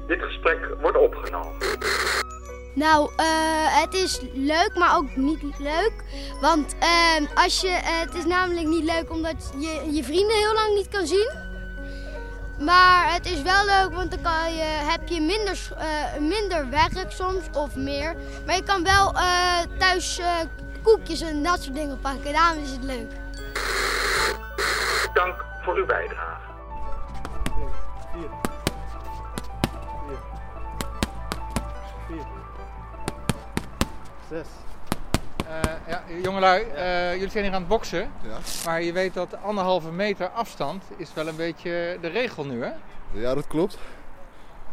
Dit 0.06 0.22
gesprek 0.22 0.68
wordt 0.80 0.98
opgenomen. 0.98 1.52
Nou, 2.74 3.10
uh, 3.20 3.80
het 3.80 3.94
is 3.94 4.20
leuk, 4.32 4.70
maar 4.74 4.96
ook 4.96 5.16
niet 5.16 5.42
leuk. 5.58 5.92
Want 6.40 6.76
uh, 6.82 7.42
als 7.44 7.60
je, 7.60 7.68
uh, 7.68 8.00
het 8.00 8.14
is 8.14 8.24
namelijk 8.24 8.66
niet 8.66 8.84
leuk 8.84 9.10
omdat 9.10 9.52
je 9.58 9.92
je 9.92 10.04
vrienden 10.04 10.36
heel 10.36 10.54
lang 10.54 10.74
niet 10.74 10.88
kan 10.88 11.06
zien. 11.06 11.43
Maar 12.58 13.12
het 13.12 13.26
is 13.26 13.42
wel 13.42 13.64
leuk, 13.64 13.94
want 13.94 14.10
dan 14.10 14.20
kan 14.20 14.54
je, 14.54 14.62
heb 14.62 15.08
je 15.08 15.20
minder, 15.20 15.58
minder 16.20 16.70
werk 16.70 17.10
soms 17.12 17.42
of 17.52 17.76
meer. 17.76 18.16
Maar 18.46 18.54
je 18.54 18.62
kan 18.62 18.84
wel 18.84 19.12
thuis 19.78 20.20
koekjes 20.82 21.20
en 21.20 21.42
dat 21.42 21.62
soort 21.62 21.74
dingen 21.74 22.00
pakken. 22.00 22.32
Daarom 22.32 22.62
is 22.62 22.70
het 22.70 22.82
leuk. 22.84 23.12
Dank 25.14 25.44
voor 25.62 25.76
uw 25.76 25.86
bijdrage. 25.86 26.42
Zes. 34.28 34.46
Uh, 35.54 35.60
ja, 35.88 36.02
jongelui, 36.22 36.64
uh, 36.74 37.12
jullie 37.12 37.30
zijn 37.30 37.44
hier 37.44 37.52
aan 37.52 37.60
het 37.60 37.68
boksen. 37.68 38.10
Ja. 38.22 38.38
Maar 38.64 38.82
je 38.82 38.92
weet 38.92 39.14
dat 39.14 39.42
anderhalve 39.42 39.92
meter 39.92 40.28
afstand 40.28 40.84
is 40.96 41.14
wel 41.14 41.28
een 41.28 41.36
beetje 41.36 41.98
de 42.00 42.08
regel 42.08 42.44
nu, 42.46 42.64
hè? 42.64 42.70
Ja, 43.12 43.34
dat 43.34 43.46
klopt. 43.46 43.78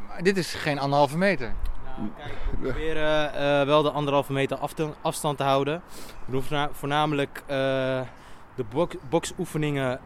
Maar 0.08 0.24
dit 0.24 0.38
is 0.38 0.54
geen 0.54 0.80
anderhalve 0.80 1.18
meter. 1.18 1.54
Nou, 1.98 2.10
kijk, 2.18 2.34
we 2.52 2.58
proberen 2.58 3.32
uh, 3.34 3.66
wel 3.66 3.82
de 3.82 3.92
anderhalve 3.92 4.34
meter 4.34 4.58
afstand 5.02 5.38
te 5.38 5.44
houden. 5.44 5.82
We 6.26 6.32
doen 6.32 6.70
voornamelijk 6.72 7.44
de 7.48 8.64
box 8.70 8.96
boksoefeningen 9.10 10.00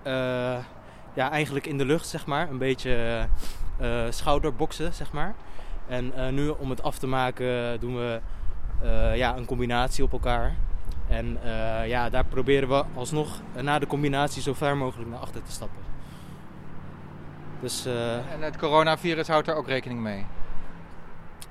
ja, 1.13 1.31
eigenlijk 1.31 1.67
in 1.67 1.77
de 1.77 1.85
lucht, 1.85 2.07
zeg 2.07 2.25
maar. 2.25 2.49
Een 2.49 2.57
beetje 2.57 3.27
schouderboksen, 4.09 4.93
zeg 4.93 5.11
maar. 5.11 5.35
En 5.87 6.13
nu 6.35 6.47
om 6.47 6.69
het 6.69 6.83
af 6.83 6.97
te 6.97 7.07
maken 7.07 7.79
doen 7.79 7.95
we 7.95 8.19
ja, 9.13 9.37
een 9.37 9.45
combinatie 9.45 10.03
op 10.03 10.11
elkaar. 10.11 10.55
En 11.07 11.37
uh, 11.45 11.87
ja, 11.87 12.09
daar 12.09 12.25
proberen 12.25 12.69
we 12.69 12.83
alsnog 12.95 13.41
na 13.61 13.79
de 13.79 13.87
combinatie 13.87 14.41
zo 14.41 14.53
ver 14.53 14.77
mogelijk 14.77 15.09
naar 15.09 15.19
achter 15.19 15.43
te 15.43 15.51
stappen. 15.51 15.83
Dus, 17.61 17.87
uh, 17.87 18.13
en 18.13 18.41
het 18.41 18.57
coronavirus 18.57 19.27
houdt 19.27 19.47
er 19.47 19.55
ook 19.55 19.67
rekening 19.67 19.99
mee? 19.99 20.25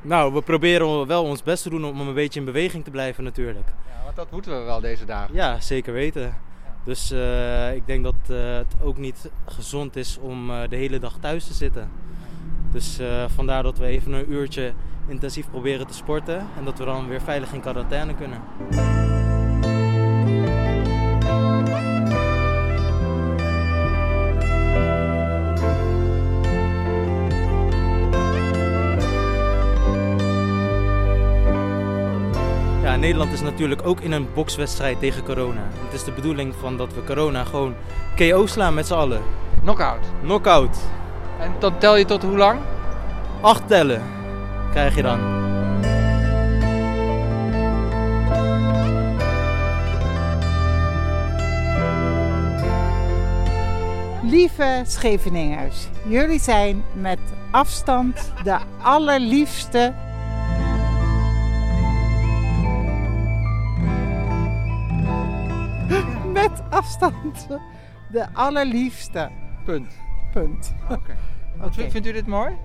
Nou, 0.03 0.33
we 0.33 0.43
proberen 0.43 1.07
wel 1.07 1.25
ons 1.25 1.43
best 1.43 1.63
te 1.63 1.71
doen 1.71 1.85
om 1.85 2.01
een 2.01 2.15
beetje 2.15 2.39
in 2.39 2.47
beweging 2.47 2.85
te 2.85 2.91
blijven 2.91 3.25
natuurlijk. 3.25 3.69
Ja, 3.69 4.05
want 4.05 4.17
dat 4.17 4.31
moeten 4.31 4.59
we 4.59 4.65
wel 4.65 4.81
deze 4.81 5.05
dagen. 5.05 5.35
Ja, 5.35 5.61
zeker 5.61 5.93
weten. 5.93 6.23
Ja. 6.23 6.37
Dus 6.85 7.13
uh, 7.13 7.75
ik 7.75 7.87
denk 7.87 8.05
dat 8.05 8.15
uh, 8.31 8.55
het 8.55 8.75
ook 8.83 8.97
niet 8.97 9.31
gezond 9.47 9.97
is 9.97 10.19
om 10.19 10.51
uh, 10.51 10.61
de 10.69 10.77
hele 10.77 10.99
dag 10.99 11.17
thuis 11.21 11.47
te 11.47 11.53
zitten. 11.53 11.91
Dus 12.71 13.01
vandaar 13.35 13.63
dat 13.63 13.79
we 13.79 13.87
even 13.87 14.13
een 14.13 14.33
uurtje 14.33 14.73
intensief 15.09 15.51
proberen 15.51 15.87
te 15.87 15.95
sporten. 15.95 16.47
En 16.59 16.65
dat 16.65 16.79
we 16.79 16.85
dan 16.85 17.09
weer 17.09 17.21
veilig 17.21 17.53
in 17.53 17.61
quarantaine 17.61 18.15
kunnen. 18.15 18.41
Ja, 32.83 32.97
Nederland 32.97 33.33
is 33.33 33.41
natuurlijk 33.41 33.87
ook 33.87 34.01
in 34.01 34.13
een 34.13 34.29
bokswedstrijd 34.35 34.99
tegen 34.99 35.25
corona. 35.25 35.69
Het 35.85 35.93
is 35.93 36.05
de 36.05 36.13
bedoeling 36.13 36.55
van 36.55 36.77
dat 36.77 36.95
we 36.95 37.05
corona 37.05 37.45
gewoon 37.45 37.75
KO 38.17 38.47
slaan 38.47 38.75
met 38.75 38.87
z'n 38.87 38.95
allen. 38.95 39.23
Knockout. 39.61 40.07
Knockout. 40.23 40.79
En 41.39 41.53
dan 41.59 41.79
tel 41.79 41.97
je 41.97 42.05
tot 42.05 42.23
hoe 42.23 42.37
lang? 42.37 42.61
Acht 43.41 43.69
tellen 43.69 44.03
krijg 44.75 44.95
je 44.95 45.03
dan. 45.03 45.43
Lieve 54.31 54.83
Scheveningers, 54.87 55.89
jullie 56.09 56.41
zijn 56.41 56.85
met 56.93 57.19
afstand 57.51 58.33
de 58.45 58.59
allerliefste. 58.83 59.95
Met 66.33 66.63
afstand 66.71 67.47
de 68.11 68.27
allerliefste. 68.33 69.31
Punt. 69.65 69.97
Punt. 70.33 70.75
Oké. 70.91 71.17
Oké. 71.65 71.91
Vindt 71.91 72.07
u 72.07 72.13
dit 72.13 72.27
mooi? 72.27 72.57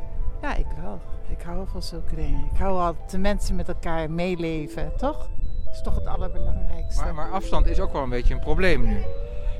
Ja, 0.42 0.56
ik 0.56 0.66
wel. 0.82 1.02
Ik 1.30 1.42
hou 1.42 1.68
van 1.68 1.82
zulke 1.82 2.16
dingen. 2.16 2.50
Ik 2.54 2.58
hou 2.58 2.80
al 2.80 2.96
de 3.12 3.18
mensen 3.18 3.56
met 3.56 3.68
elkaar 3.68 4.12
meeleven, 4.12 4.92
toch? 4.98 5.30
Dat 5.66 5.74
is 5.74 5.82
toch 5.82 5.96
het 5.96 6.08
allerbelangrijkste. 6.08 7.04
Maar, 7.04 7.14
maar 7.14 7.32
afstand 7.32 7.68
is 7.68 7.80
ook 7.80 7.92
wel 7.92 8.04
een 8.04 8.10
beetje 8.10 8.34
een 8.34 8.40
probleem 8.40 8.84
nu. 8.84 9.04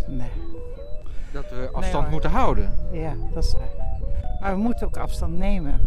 Nee. 0.08 0.32
Dat 1.32 1.50
we 1.50 1.70
afstand 1.72 2.10
moeten 2.10 2.30
houden. 2.30 2.90
Ja, 2.92 3.14
dat 3.34 3.44
is 3.44 3.54
waar. 3.54 3.88
Maar 4.40 4.52
we 4.52 4.62
moeten 4.62 4.88
ook 4.88 4.98
afstand 4.98 5.38
nemen. 5.38 5.82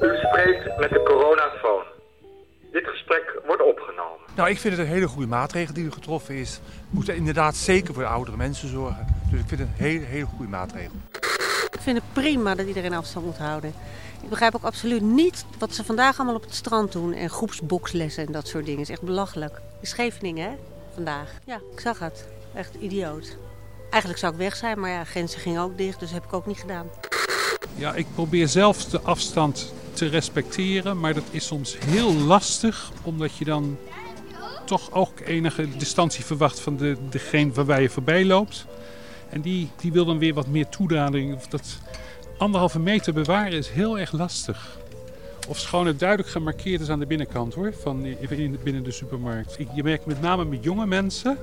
U 0.00 0.16
spreekt 0.16 0.78
met 0.78 0.90
de 0.90 1.02
coronafoon. 1.04 1.84
Dit 2.72 2.86
gesprek 2.86 3.40
wordt 3.46 3.62
opgenomen. 3.62 4.25
Nou, 4.36 4.48
ik 4.48 4.58
vind 4.58 4.76
het 4.76 4.86
een 4.86 4.92
hele 4.92 5.08
goede 5.08 5.26
maatregel 5.26 5.74
die 5.74 5.86
er 5.86 5.92
getroffen 5.92 6.34
is. 6.34 6.60
We 6.64 6.86
moeten 6.90 7.16
inderdaad 7.16 7.56
zeker 7.56 7.94
voor 7.94 8.02
de 8.02 8.08
oudere 8.08 8.36
mensen 8.36 8.68
zorgen. 8.68 9.06
Dus 9.30 9.40
ik 9.40 9.48
vind 9.48 9.60
het 9.60 9.68
een 9.68 9.84
hele, 9.84 10.04
hele 10.04 10.26
goede 10.26 10.50
maatregel. 10.50 10.94
Ik 11.70 11.80
vind 11.80 11.96
het 11.96 12.12
prima 12.12 12.54
dat 12.54 12.66
iedereen 12.66 12.94
afstand 12.94 13.26
moet 13.26 13.38
houden. 13.38 13.72
Ik 14.22 14.28
begrijp 14.28 14.54
ook 14.54 14.62
absoluut 14.62 15.02
niet 15.02 15.44
wat 15.58 15.74
ze 15.74 15.84
vandaag 15.84 16.16
allemaal 16.16 16.34
op 16.34 16.42
het 16.42 16.54
strand 16.54 16.92
doen. 16.92 17.12
En 17.12 17.30
groepsbokslessen 17.30 18.26
en 18.26 18.32
dat 18.32 18.48
soort 18.48 18.64
dingen. 18.64 18.80
is 18.80 18.88
echt 18.88 19.02
belachelijk. 19.02 19.60
In 19.80 19.86
Scheveningen, 19.86 20.50
hè? 20.50 20.56
Vandaag. 20.94 21.30
Ja, 21.44 21.60
ik 21.72 21.80
zag 21.80 21.98
het. 21.98 22.26
Echt 22.54 22.74
idioot. 22.74 23.36
Eigenlijk 23.90 24.20
zou 24.20 24.32
ik 24.32 24.38
weg 24.38 24.56
zijn, 24.56 24.80
maar 24.80 24.90
ja, 24.90 25.04
grenzen 25.04 25.40
gingen 25.40 25.62
ook 25.62 25.78
dicht. 25.78 26.00
Dus 26.00 26.10
heb 26.10 26.24
ik 26.24 26.32
ook 26.32 26.46
niet 26.46 26.60
gedaan. 26.60 26.86
Ja, 27.74 27.94
ik 27.94 28.06
probeer 28.14 28.48
zelf 28.48 28.84
de 28.84 29.00
afstand 29.00 29.72
te 29.92 30.06
respecteren, 30.06 31.00
maar 31.00 31.14
dat 31.14 31.24
is 31.30 31.46
soms 31.46 31.78
heel 31.78 32.12
lastig, 32.12 32.92
omdat 33.02 33.36
je 33.36 33.44
dan 33.44 33.78
toch 34.66 34.92
ook 34.92 35.20
enige 35.24 35.68
distantie 35.76 36.24
verwacht 36.24 36.60
van 36.60 36.76
de, 36.76 36.96
degene 37.10 37.52
waarbij 37.52 37.82
je 37.82 37.90
voorbij 37.90 38.24
loopt. 38.24 38.66
En 39.28 39.40
die, 39.40 39.70
die 39.76 39.92
wil 39.92 40.04
dan 40.04 40.18
weer 40.18 40.34
wat 40.34 40.46
meer 40.46 40.68
toenadering. 40.68 41.34
Of 41.34 41.46
Dat 41.46 41.78
anderhalve 42.38 42.78
meter 42.78 43.12
bewaren 43.12 43.58
is 43.58 43.68
heel 43.68 43.98
erg 43.98 44.12
lastig. 44.12 44.78
Of 45.48 45.58
schoon 45.58 45.86
het 45.86 45.98
duidelijk 45.98 46.28
gemarkeerd 46.28 46.80
is 46.80 46.88
aan 46.88 46.98
de 46.98 47.06
binnenkant 47.06 47.54
hoor, 47.54 47.72
van 47.82 48.04
in, 48.04 48.58
binnen 48.62 48.84
de 48.84 48.90
supermarkt. 48.90 49.56
Je 49.74 49.82
merkt 49.82 50.06
met 50.06 50.20
name 50.20 50.44
met 50.44 50.64
jonge 50.64 50.86
mensen, 50.86 51.38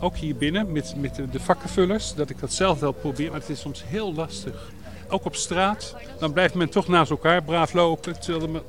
ook 0.00 0.16
hier 0.16 0.36
binnen, 0.36 0.72
met, 0.72 0.94
met 0.96 1.14
de, 1.14 1.28
de 1.28 1.40
vakkenvullers, 1.40 2.14
dat 2.14 2.30
ik 2.30 2.38
dat 2.40 2.52
zelf 2.52 2.80
wel 2.80 2.92
probeer, 2.92 3.30
maar 3.30 3.40
het 3.40 3.48
is 3.48 3.60
soms 3.60 3.84
heel 3.86 4.14
lastig. 4.14 4.70
Ook 5.08 5.24
op 5.24 5.34
straat, 5.34 5.94
dan 6.18 6.32
blijft 6.32 6.54
men 6.54 6.68
toch 6.68 6.88
naast 6.88 7.10
elkaar 7.10 7.42
braaf 7.42 7.72
lopen, 7.72 8.20
terwijl 8.20 8.52
dan 8.52 8.62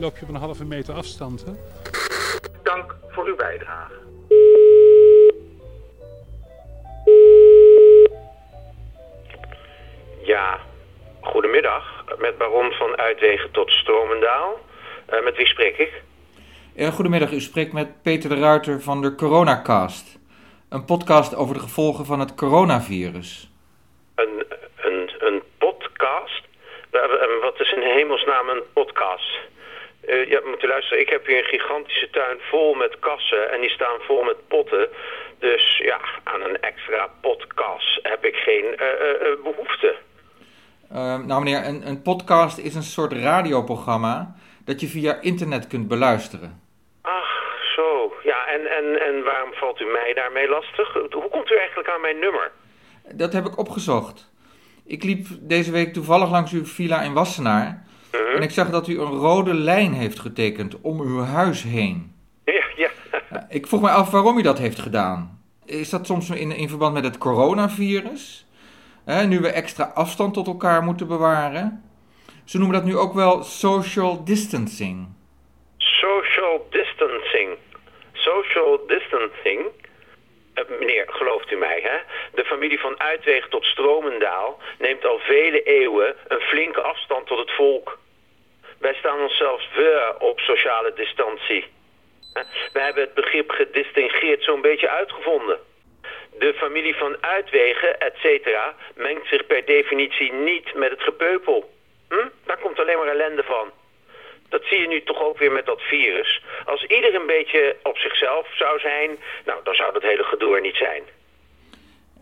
loop 0.00 0.16
je 0.16 0.22
op 0.22 0.28
een 0.28 0.40
halve 0.40 0.64
meter 0.64 0.94
afstand. 0.94 1.44
Hè? 1.44 1.52
Voor 3.12 3.26
uw 3.26 3.36
bijdrage. 3.36 3.92
Ja, 10.22 10.60
goedemiddag. 11.20 12.04
Met 12.18 12.38
Baron 12.38 12.72
van 12.72 12.96
Uitwegen 12.96 13.50
tot 13.50 13.70
Stromendaal. 13.70 14.58
Eh, 15.06 15.24
met 15.24 15.36
wie 15.36 15.46
spreek 15.46 15.78
ik? 15.78 16.02
Ja, 16.74 16.90
goedemiddag, 16.90 17.32
u 17.32 17.40
spreekt 17.40 17.72
met 17.72 18.02
Peter 18.02 18.28
de 18.30 18.38
Ruiter 18.40 18.80
van 18.80 19.02
de 19.02 19.14
Coronacast. 19.14 20.18
Een 20.68 20.84
podcast 20.84 21.34
over 21.34 21.54
de 21.54 21.60
gevolgen 21.60 22.04
van 22.04 22.20
het 22.20 22.34
coronavirus. 22.34 23.50
Een, 24.14 24.44
een, 24.76 25.10
een 25.18 25.42
podcast? 25.58 26.42
Eh, 26.90 27.00
eh, 27.02 27.42
Wat 27.42 27.60
is 27.60 27.72
in 27.72 27.82
hemelsnaam 27.82 28.48
een 28.48 28.62
podcast? 28.72 29.38
Eh, 30.06 30.28
ja, 30.28 30.40
moet 30.44 30.62
u 30.62 30.66
luisteren. 30.66 31.00
Ik 31.00 31.08
heb 31.08 31.26
hier 31.26 31.38
een 31.38 31.58
gigantische 31.58 32.10
tuin 32.10 32.38
vol 32.40 32.74
met 32.74 32.98
kassen 32.98 33.52
en 33.52 33.60
die 33.60 33.70
staan 33.70 34.00
vol 34.00 34.22
met 34.22 34.48
potten. 34.48 34.88
Dus 35.38 35.78
ja, 35.78 36.00
aan 36.24 36.42
een 36.42 36.60
extra 36.60 37.08
podcast 37.20 37.98
heb 38.02 38.24
ik 38.24 38.34
geen 38.34 38.64
eh, 38.76 38.86
eh, 38.86 39.10
eh, 39.10 39.42
behoefte. 39.42 39.96
Eh, 40.90 41.18
nou 41.18 41.42
meneer, 41.42 41.64
een, 41.64 41.86
een 41.86 42.02
podcast 42.02 42.58
is 42.58 42.74
een 42.74 42.82
soort 42.82 43.12
radioprogramma 43.12 44.34
dat 44.64 44.80
je 44.80 44.86
via 44.86 45.20
internet 45.20 45.66
kunt 45.66 45.88
beluisteren. 45.88 46.60
Ach, 47.02 47.56
zo. 47.76 48.14
Ja, 48.22 48.46
en, 48.46 48.66
en, 48.66 49.00
en 49.00 49.24
waarom 49.24 49.52
valt 49.52 49.80
u 49.80 49.84
mij 49.84 50.12
daarmee 50.14 50.48
lastig? 50.48 50.92
Hoe 50.92 51.28
komt 51.30 51.50
u 51.50 51.56
eigenlijk 51.56 51.88
aan 51.88 52.00
mijn 52.00 52.18
nummer? 52.18 52.50
Dat 53.14 53.32
heb 53.32 53.46
ik 53.46 53.58
opgezocht. 53.58 54.30
Ik 54.86 55.02
liep 55.04 55.26
deze 55.40 55.72
week 55.72 55.92
toevallig 55.92 56.30
langs 56.30 56.52
uw 56.52 56.64
villa 56.64 57.02
in 57.02 57.12
Wassenaar. 57.12 57.84
En 58.36 58.42
ik 58.42 58.50
zag 58.50 58.70
dat 58.70 58.88
u 58.88 59.00
een 59.00 59.12
rode 59.12 59.54
lijn 59.54 59.92
heeft 59.92 60.18
getekend 60.20 60.80
om 60.80 61.00
uw 61.00 61.20
huis 61.20 61.62
heen. 61.62 62.14
Ja, 62.44 62.64
ja. 62.76 62.90
Ik 63.48 63.66
vroeg 63.66 63.80
me 63.80 63.90
af 63.90 64.10
waarom 64.10 64.38
u 64.38 64.42
dat 64.42 64.58
heeft 64.58 64.78
gedaan. 64.78 65.42
Is 65.66 65.90
dat 65.90 66.06
soms 66.06 66.30
in, 66.30 66.52
in 66.52 66.68
verband 66.68 66.94
met 66.94 67.04
het 67.04 67.18
coronavirus? 67.18 68.46
Nu 69.26 69.40
we 69.40 69.48
extra 69.48 69.84
afstand 69.84 70.34
tot 70.34 70.46
elkaar 70.46 70.82
moeten 70.82 71.08
bewaren. 71.08 71.82
Ze 72.44 72.58
noemen 72.58 72.76
dat 72.76 72.86
nu 72.86 72.96
ook 72.96 73.14
wel 73.14 73.42
social 73.42 74.24
distancing. 74.24 75.08
Social 75.76 76.66
distancing. 76.70 77.56
Social 78.12 78.86
distancing. 78.86 79.60
Eh, 80.54 80.64
meneer, 80.78 81.04
gelooft 81.08 81.50
u 81.50 81.56
mij, 81.56 81.80
hè? 81.82 81.96
De 82.34 82.44
familie 82.44 82.80
van 82.80 83.00
Uitwegen 83.00 83.50
tot 83.50 83.64
Stromendaal 83.64 84.58
neemt 84.78 85.04
al 85.04 85.18
vele 85.18 85.62
eeuwen 85.62 86.14
een 86.28 86.40
flinke 86.40 86.80
afstand 86.80 87.26
tot 87.26 87.38
het 87.38 87.50
volk. 87.50 87.98
Wij 88.82 88.94
staan 88.94 89.20
ons 89.20 89.36
zelfs 89.36 89.68
voor 89.72 90.16
op 90.18 90.38
sociale 90.40 90.92
distantie. 90.94 91.64
Wij 92.72 92.84
hebben 92.84 93.02
het 93.02 93.14
begrip 93.14 93.50
gedistingeerd 93.50 94.42
zo'n 94.42 94.60
beetje 94.60 94.90
uitgevonden. 94.90 95.58
De 96.38 96.54
familie 96.54 96.96
van 96.96 97.16
Uitwegen, 97.20 98.00
et 98.00 98.14
cetera, 98.16 98.74
mengt 98.94 99.26
zich 99.26 99.46
per 99.46 99.64
definitie 99.64 100.32
niet 100.32 100.74
met 100.74 100.90
het 100.90 101.02
gepeupel. 101.02 101.70
Hm? 102.08 102.28
Daar 102.44 102.58
komt 102.58 102.78
alleen 102.78 102.98
maar 102.98 103.08
ellende 103.08 103.42
van. 103.42 103.70
Dat 104.48 104.62
zie 104.64 104.80
je 104.80 104.86
nu 104.86 105.02
toch 105.02 105.22
ook 105.22 105.38
weer 105.38 105.52
met 105.52 105.66
dat 105.66 105.80
virus. 105.80 106.42
Als 106.64 106.84
ieder 106.84 107.14
een 107.14 107.26
beetje 107.26 107.76
op 107.82 107.96
zichzelf 107.98 108.46
zou 108.56 108.78
zijn, 108.78 109.10
nou, 109.44 109.60
dan 109.64 109.74
zou 109.74 109.92
dat 109.92 110.02
hele 110.02 110.24
gedoe 110.24 110.54
er 110.54 110.60
niet 110.60 110.76
zijn. 110.76 111.02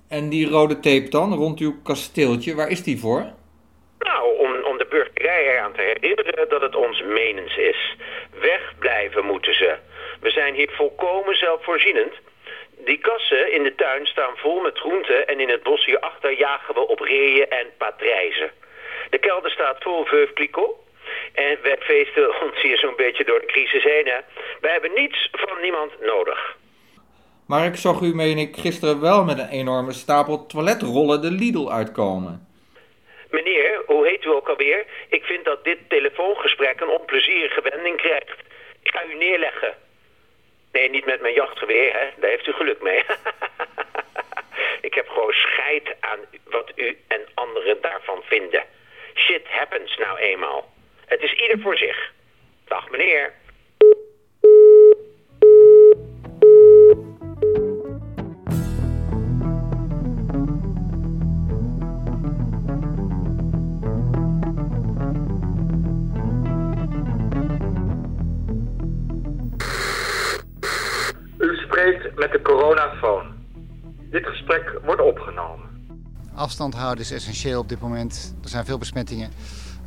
En 0.08 0.28
die 0.28 0.48
rode 0.48 0.80
tape 0.80 1.08
dan, 1.08 1.34
rond 1.34 1.60
uw 1.60 1.74
kasteeltje, 1.82 2.54
waar 2.54 2.70
is 2.70 2.82
die 2.82 2.98
voor? 2.98 3.38
Nou, 3.98 4.38
om, 4.38 4.49
burgerij 4.90 5.42
eraan 5.52 5.72
te 5.72 5.82
herinneren 5.82 6.48
dat 6.48 6.60
het 6.60 6.74
ons 6.74 7.02
menens 7.02 7.56
is. 7.56 7.96
Wegblijven 8.40 9.24
moeten 9.24 9.54
ze. 9.54 9.76
We 10.20 10.30
zijn 10.30 10.54
hier 10.54 10.70
volkomen 10.70 11.36
zelfvoorzienend. 11.36 12.14
Die 12.84 12.98
kassen 12.98 13.52
in 13.52 13.62
de 13.62 13.74
tuin 13.74 14.06
staan 14.06 14.36
vol 14.36 14.60
met 14.60 14.78
groenten 14.78 15.26
en 15.26 15.40
in 15.40 15.48
het 15.48 15.62
bos 15.62 15.84
hierachter 15.84 16.38
jagen 16.38 16.74
we 16.74 16.86
op 16.86 17.00
reeën 17.00 17.48
en 17.48 17.66
patrijzen. 17.78 18.50
De 19.10 19.18
kelder 19.18 19.50
staat 19.50 19.82
vol 19.82 20.06
clicquot. 20.34 20.74
En 21.34 21.58
wij 21.62 21.76
feesten 21.80 22.42
ons 22.42 22.62
hier 22.62 22.78
zo'n 22.78 22.96
beetje 22.96 23.24
door 23.24 23.40
de 23.40 23.46
crisis 23.46 23.82
heen. 23.82 24.06
Hè. 24.06 24.18
Wij 24.60 24.72
hebben 24.72 24.92
niets 24.94 25.28
van 25.32 25.60
niemand 25.62 25.92
nodig. 26.00 26.56
Maar 27.46 27.66
ik 27.66 27.76
zag 27.76 28.00
u, 28.00 28.14
meen 28.14 28.38
ik, 28.38 28.56
gisteren 28.56 29.00
wel 29.00 29.24
met 29.24 29.38
een 29.38 29.48
enorme 29.48 29.92
stapel 29.92 30.46
toiletrollen 30.46 31.22
de 31.22 31.30
Lidl 31.30 31.70
uitkomen. 31.70 32.49
Meneer, 33.30 33.82
hoe 33.86 34.06
heet 34.06 34.24
u 34.24 34.28
ook 34.28 34.48
alweer? 34.48 34.84
Ik 35.08 35.24
vind 35.24 35.44
dat 35.44 35.64
dit 35.64 35.78
telefoongesprek 35.88 36.80
een 36.80 36.88
onplezierige 36.88 37.62
wending 37.62 37.96
krijgt. 37.96 38.38
Ik 38.82 38.90
ga 38.90 39.04
u 39.04 39.14
neerleggen. 39.14 39.74
Nee, 40.72 40.90
niet 40.90 41.04
met 41.04 41.20
mijn 41.20 41.34
jachtgeweer, 41.34 41.92
hè. 41.92 42.08
Daar 42.16 42.30
heeft 42.30 42.46
u 42.46 42.52
geluk 42.52 42.82
mee. 42.82 43.04
ik 44.88 44.94
heb 44.94 45.08
gewoon 45.08 45.32
scheid 45.32 45.94
aan 46.00 46.18
wat 46.44 46.72
u 46.74 46.98
en 47.08 47.20
anderen 47.34 47.80
daarvan 47.80 48.22
vinden. 48.22 48.64
Shit 49.14 49.46
happens 49.48 49.96
nou 49.96 50.18
eenmaal. 50.18 50.72
Het 51.06 51.22
is 51.22 51.32
ieder 51.32 51.58
voor 51.58 51.76
zich. 51.76 52.12
Dag 52.64 52.90
meneer. 52.90 53.32
Afstand 76.50 76.74
houden 76.74 77.04
is 77.04 77.10
essentieel 77.10 77.60
op 77.60 77.68
dit 77.68 77.80
moment. 77.80 78.34
Er 78.42 78.48
zijn 78.48 78.64
veel 78.64 78.78
besmettingen. 78.78 79.30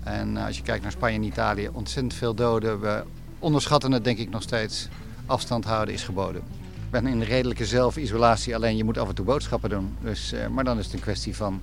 En 0.04 0.38
eh, 0.38 0.46
als 0.46 0.58
je 0.58 0.64
kijkt 0.64 0.84
naar 0.84 0.92
Spanje 0.92 1.16
en 1.16 1.24
Italië, 1.24 1.70
ontzettend 1.74 2.14
veel 2.14 2.34
doden. 2.34 2.80
We 2.80 3.04
onderschatten 3.40 3.92
het 3.92 4.04
denk 4.04 4.18
ik 4.18 4.30
nog 4.30 4.42
steeds. 4.42 4.88
Afstand 5.26 5.66
houden 5.66 5.94
is 5.94 6.04
geboden. 6.04 6.42
Ik 6.62 6.92
ben 6.92 7.08
in 7.08 7.22
redelijke 7.22 7.66
zelfisolatie, 7.66 8.56
alleen 8.56 8.78
je 8.78 8.84
moet 8.84 8.98
af 8.98 9.10
en 9.10 9.16
toe 9.16 9.26
boodschappen 9.26 9.70
doen. 9.70 9.96
Dus, 10.02 10.32
eh, 10.32 10.48
maar 10.48 10.64
dan 10.64 10.78
is 10.80 10.86
het 10.86 10.94
een 10.94 11.00
kwestie 11.00 11.36
van 11.36 11.62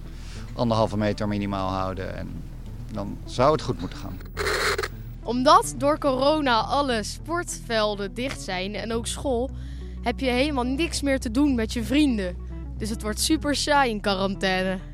anderhalve 0.52 0.96
meter 0.96 1.28
minimaal 1.28 1.68
houden. 1.68 2.16
En 2.16 2.42
dan 2.92 3.18
zou 3.24 3.52
het 3.52 3.62
goed 3.62 3.80
moeten 3.80 3.98
gaan. 3.98 4.18
Omdat 5.22 5.74
door 5.76 5.98
corona 5.98 6.60
alle 6.60 7.02
sportvelden 7.02 8.14
dicht 8.14 8.40
zijn 8.40 8.74
en 8.74 8.92
ook 8.92 9.06
school, 9.06 9.50
heb 10.02 10.20
je 10.20 10.30
helemaal 10.30 10.64
niks 10.64 11.02
meer 11.02 11.20
te 11.20 11.30
doen 11.30 11.54
met 11.54 11.72
je 11.72 11.84
vrienden. 11.84 12.36
Dus 12.78 12.90
het 12.90 13.02
wordt 13.02 13.20
super 13.20 13.54
saai 13.54 13.90
in 13.90 14.00
quarantaine. 14.00 14.89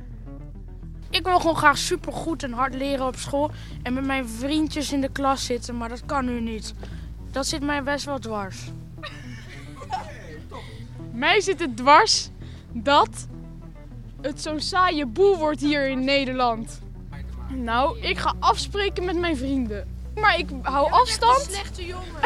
Ik 1.16 1.24
wil 1.24 1.40
gewoon 1.40 1.56
graag 1.56 1.78
super 1.78 2.12
goed 2.12 2.42
en 2.42 2.52
hard 2.52 2.74
leren 2.74 3.06
op 3.06 3.16
school 3.16 3.50
en 3.82 3.94
met 3.94 4.04
mijn 4.04 4.28
vriendjes 4.28 4.92
in 4.92 5.00
de 5.00 5.08
klas 5.08 5.44
zitten, 5.44 5.76
maar 5.76 5.88
dat 5.88 6.02
kan 6.06 6.24
nu 6.24 6.40
niet. 6.40 6.74
Dat 7.30 7.46
zit 7.46 7.62
mij 7.62 7.82
best 7.82 8.04
wel 8.04 8.18
dwars. 8.18 8.56
Mij 11.12 11.40
zit 11.40 11.60
het 11.60 11.76
dwars 11.76 12.28
dat 12.72 13.26
het 14.20 14.42
zo'n 14.42 14.60
saaie 14.60 15.06
boel 15.06 15.36
wordt 15.36 15.60
hier 15.60 15.88
in 15.88 16.04
Nederland. 16.04 16.80
Nou, 17.48 18.00
ik 18.00 18.18
ga 18.18 18.34
afspreken 18.38 19.04
met 19.04 19.16
mijn 19.16 19.36
vrienden. 19.36 19.88
Maar 20.14 20.38
ik 20.38 20.48
hou 20.62 20.90
afstand. 20.90 21.40
slechte 21.40 21.86
jongen. 21.86 22.06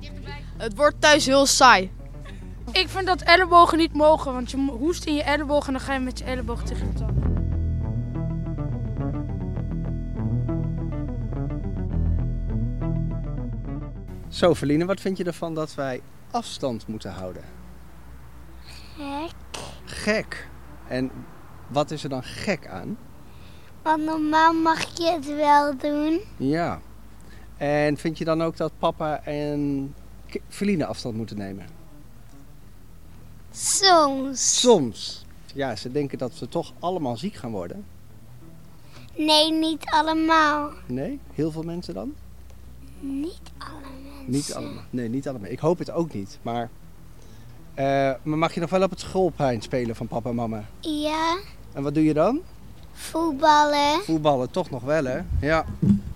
Het 0.64 0.76
wordt 0.76 1.00
thuis 1.00 1.26
heel 1.26 1.46
saai. 1.46 1.90
Ik 2.72 2.88
vind 2.88 3.06
dat 3.06 3.20
ellebogen 3.22 3.78
niet 3.78 3.92
mogen, 3.92 4.32
want 4.32 4.50
je 4.50 4.56
hoest 4.56 5.04
in 5.04 5.14
je 5.14 5.22
elleboog 5.22 5.66
en 5.66 5.72
dan 5.72 5.82
ga 5.82 5.92
je 5.92 6.00
met 6.00 6.18
je 6.18 6.24
elleboog 6.24 6.62
tegen 6.62 6.92
de 6.92 6.98
tand. 6.98 7.18
Zo, 14.28 14.54
Verline, 14.54 14.84
wat 14.84 15.00
vind 15.00 15.16
je 15.16 15.24
ervan 15.24 15.54
dat 15.54 15.74
wij 15.74 16.00
afstand 16.30 16.86
moeten 16.86 17.12
houden? 17.12 17.42
Gek. 18.96 19.62
Gek. 19.84 20.48
En 20.88 21.10
wat 21.68 21.90
is 21.90 22.02
er 22.02 22.08
dan 22.08 22.22
gek 22.22 22.66
aan? 22.68 22.98
Want 23.82 24.04
normaal 24.04 24.52
mag 24.52 24.98
je 24.98 25.10
het 25.10 25.36
wel 25.36 25.76
doen. 25.76 26.20
Ja. 26.36 26.80
En 27.56 27.96
vind 27.96 28.18
je 28.18 28.24
dan 28.24 28.42
ook 28.42 28.56
dat 28.56 28.72
papa 28.78 29.24
en 29.24 29.94
Verline 30.48 30.86
afstand 30.86 31.16
moeten 31.16 31.36
nemen? 31.36 31.79
Soms. 33.52 34.60
Soms. 34.60 35.24
Ja, 35.54 35.76
ze 35.76 35.92
denken 35.92 36.18
dat 36.18 36.38
we 36.38 36.48
toch 36.48 36.72
allemaal 36.78 37.16
ziek 37.16 37.34
gaan 37.34 37.50
worden. 37.50 37.84
Nee, 39.16 39.52
niet 39.52 39.84
allemaal. 39.84 40.70
Nee? 40.86 41.18
Heel 41.34 41.50
veel 41.50 41.62
mensen 41.62 41.94
dan? 41.94 42.12
Niet 43.00 43.40
alle 43.58 43.70
mensen. 44.04 44.24
Niet 44.32 44.54
allemaal. 44.54 44.82
Nee, 44.90 45.08
niet 45.08 45.28
allemaal. 45.28 45.50
Ik 45.50 45.58
hoop 45.58 45.78
het 45.78 45.90
ook 45.90 46.12
niet. 46.14 46.38
Maar, 46.42 46.70
eh, 47.74 47.84
maar 48.22 48.38
mag 48.38 48.54
je 48.54 48.60
nog 48.60 48.70
wel 48.70 48.82
op 48.82 48.90
het 48.90 49.00
schoolplein 49.00 49.62
spelen 49.62 49.96
van 49.96 50.06
papa 50.08 50.28
en 50.28 50.34
mama? 50.34 50.64
Ja, 50.80 51.38
En 51.72 51.82
wat 51.82 51.94
doe 51.94 52.04
je 52.04 52.14
dan? 52.14 52.40
voetballen. 52.92 54.00
Voetballen, 54.02 54.50
toch 54.50 54.70
nog 54.70 54.82
wel 54.82 55.04
hè? 55.04 55.18
Ja. 55.40 55.64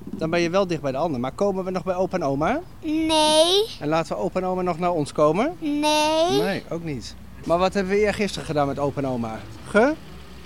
Dan 0.04 0.30
ben 0.30 0.40
je 0.40 0.50
wel 0.50 0.66
dicht 0.66 0.82
bij 0.82 0.92
de 0.92 0.98
ander. 0.98 1.20
Maar 1.20 1.32
komen 1.32 1.64
we 1.64 1.70
nog 1.70 1.84
bij 1.84 1.94
opa 1.94 2.16
en 2.16 2.22
oma? 2.24 2.60
Nee, 2.82 3.66
En 3.80 3.88
laten 3.88 4.16
we 4.16 4.22
opa 4.22 4.40
en 4.40 4.46
oma 4.46 4.62
nog 4.62 4.78
naar 4.78 4.92
ons 4.92 5.12
komen? 5.12 5.56
nee. 5.58 6.40
Nee, 6.42 6.62
ook 6.70 6.84
niet. 6.84 7.14
Maar 7.44 7.58
wat 7.58 7.74
hebben 7.74 7.92
we 7.92 8.12
gisteren 8.12 8.46
gedaan 8.46 8.66
met 8.66 8.78
opa 8.78 9.00
en 9.00 9.08
oma? 9.08 9.38
Ge? 9.68 9.94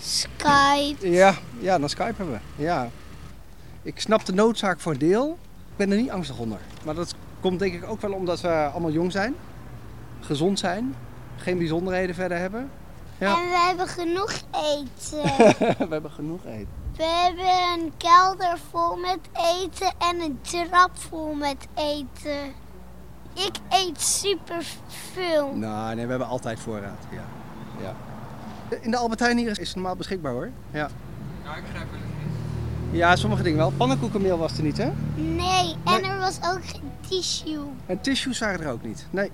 Skype. 0.01 1.11
Ja, 1.11 1.35
ja, 1.59 1.79
dan 1.79 1.89
skypen 1.89 2.31
we. 2.31 2.39
Ja. 2.57 2.89
Ik 3.83 4.01
snap 4.01 4.25
de 4.25 4.33
noodzaak 4.33 4.81
voor 4.81 4.93
een 4.93 4.99
deel. 4.99 5.39
Ik 5.71 5.77
ben 5.77 5.91
er 5.91 5.97
niet 5.97 6.11
angstig 6.11 6.39
onder. 6.39 6.59
Maar 6.85 6.95
dat 6.95 7.15
komt 7.41 7.59
denk 7.59 7.75
ik 7.75 7.85
ook 7.89 8.01
wel 8.01 8.13
omdat 8.13 8.41
we 8.41 8.49
allemaal 8.49 8.91
jong 8.91 9.13
zijn. 9.13 9.35
Gezond 10.21 10.59
zijn. 10.59 10.95
Geen 11.37 11.59
bijzonderheden 11.59 12.15
verder 12.15 12.39
hebben. 12.39 12.71
Ja. 13.19 13.37
En 13.37 13.49
we 13.49 13.65
hebben 13.67 13.89
genoeg 13.89 14.33
eten. 14.53 15.23
we 15.89 15.95
hebben 15.95 16.11
genoeg 16.11 16.45
eten. 16.45 16.69
we 16.97 17.05
hebben 17.05 17.85
een 17.85 17.93
kelder 17.97 18.59
vol 18.71 18.97
met 18.97 19.19
eten 19.33 19.93
en 19.99 20.21
een 20.21 20.39
trap 20.41 20.91
vol 20.93 21.35
met 21.35 21.67
eten. 21.75 22.55
Ik 23.47 23.57
eet 23.69 24.01
super 24.01 24.67
veel. 24.87 25.55
Nou, 25.55 25.95
nee, 25.95 26.05
we 26.05 26.11
hebben 26.11 26.29
altijd 26.29 26.61
voorraad. 26.61 26.99
Ja. 27.11 27.25
ja. 27.81 27.95
In 28.81 28.91
de 28.91 28.97
Albert 28.97 29.21
Heijn 29.21 29.39
hier 29.39 29.51
is 29.51 29.59
het 29.59 29.75
normaal 29.75 29.97
beschikbaar 29.97 30.33
hoor. 30.33 30.51
Ja. 30.71 30.89
Nou, 31.45 31.59
ik 31.59 31.65
grijp 31.73 31.91
wel 31.91 32.01
eens 32.01 32.99
Ja, 32.99 33.17
sommige 33.17 33.43
dingen 33.43 33.59
wel. 33.59 33.71
Pannenkoekenmeel 33.71 34.39
was 34.39 34.57
er 34.57 34.63
niet 34.63 34.77
hè? 34.77 34.91
Nee, 35.15 35.75
en 35.85 36.05
er 36.05 36.19
was 36.19 36.39
ook 36.45 36.65
geen 36.65 36.91
tissue. 37.09 37.65
En 37.87 38.01
tissues 38.01 38.39
waren 38.39 38.61
er 38.61 38.71
ook 38.73 38.83
niet. 38.83 39.07
Nee. 39.11 39.31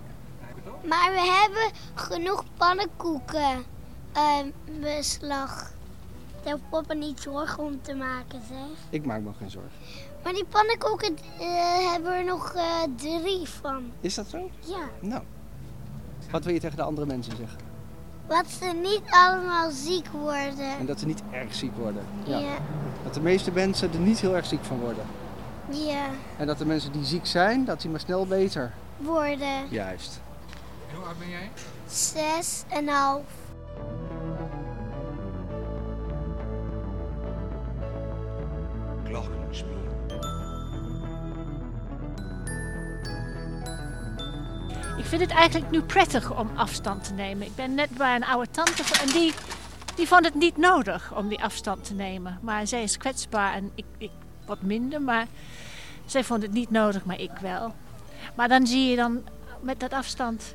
Maar 0.89 1.11
we 1.13 1.43
hebben 1.43 1.81
genoeg 1.95 2.45
pannenkoeken 2.57 3.65
ehm, 4.13 4.47
beslag. 4.81 5.73
Daar 6.43 6.53
hoeft 6.53 6.69
papa 6.71 6.95
niet 6.95 7.21
zorgen 7.21 7.65
om 7.65 7.83
te 7.83 7.95
maken, 7.95 8.41
zeg. 8.49 8.79
Ik 8.91 9.07
maak 9.07 9.21
me 9.21 9.31
geen 9.39 9.51
zorgen. 9.51 9.71
Maar 10.25 10.33
die 10.33 10.45
pannenkoeken 10.45 11.17
eh, 11.39 11.91
hebben 11.91 12.11
we 12.11 12.17
er 12.19 12.25
nog 12.25 12.55
eh, 12.55 12.63
drie 12.97 13.49
van. 13.49 13.83
Is 14.01 14.15
dat 14.15 14.27
zo? 14.29 14.51
Ja. 14.61 14.89
Nou. 15.01 15.23
Wat 16.31 16.45
wil 16.45 16.55
je 16.55 16.61
tegen 16.61 16.77
de 16.77 16.83
andere 16.83 17.07
mensen 17.07 17.37
zeggen? 17.37 17.59
Wat 18.27 18.47
ze 18.47 18.65
niet 18.83 19.03
allemaal 19.11 19.71
ziek 19.71 20.07
worden. 20.09 20.79
En 20.79 20.87
dat 20.87 21.01
ze 21.01 21.07
niet 21.07 21.23
erg 21.31 21.55
ziek 21.55 21.77
worden. 21.77 22.03
Ja. 22.25 22.41
Dat 23.05 23.15
de 23.15 23.21
meeste 23.21 23.51
mensen 23.53 23.93
er 23.93 23.99
niet 23.99 24.21
heel 24.21 24.37
erg 24.37 24.47
ziek 24.47 24.65
van 24.65 24.79
worden. 24.79 25.05
Ja, 25.71 26.07
En 26.39 26.47
dat 26.47 26.59
de 26.59 26.67
mensen 26.67 26.93
die 26.93 27.05
ziek 27.05 27.27
zijn, 27.27 27.65
dat 27.65 27.81
die 27.81 27.91
maar 27.91 28.01
snel 28.01 28.27
beter. 28.27 28.73
worden. 28.97 29.69
Juist. 29.69 30.21
Hoe 30.95 31.05
oud 31.05 31.19
ben 31.19 31.29
jij? 31.29 31.51
Zes 31.87 32.63
en 32.69 32.89
half. 32.89 33.23
Vind 45.19 45.31
het 45.31 45.39
eigenlijk 45.39 45.71
nu 45.71 45.83
prettig 45.83 46.39
om 46.39 46.51
afstand 46.55 47.05
te 47.05 47.13
nemen. 47.13 47.47
Ik 47.47 47.55
ben 47.55 47.75
net 47.75 47.91
bij 47.91 48.15
een 48.15 48.25
oude 48.25 48.51
tante 48.51 48.83
en 49.01 49.07
die, 49.07 49.33
die 49.95 50.07
vond 50.07 50.25
het 50.25 50.35
niet 50.35 50.57
nodig 50.57 51.17
om 51.17 51.29
die 51.29 51.43
afstand 51.43 51.85
te 51.85 51.95
nemen. 51.95 52.39
Maar 52.43 52.67
zij 52.67 52.83
is 52.83 52.97
kwetsbaar 52.97 53.55
en 53.55 53.71
ik, 53.75 53.85
ik 53.99 54.11
wat 54.47 54.63
minder. 54.63 55.03
Maar 55.03 55.27
zij 56.07 56.25
vond 56.25 56.43
het 56.43 56.53
niet 56.53 56.71
nodig, 56.71 57.05
maar 57.05 57.21
ik 57.21 57.31
wel. 57.41 57.75
Maar 58.35 58.49
dan 58.49 58.67
zie 58.67 58.91
je 58.91 58.97
dan 58.97 59.29
met 59.61 59.81
dat 59.81 59.93
afstand, 59.93 60.55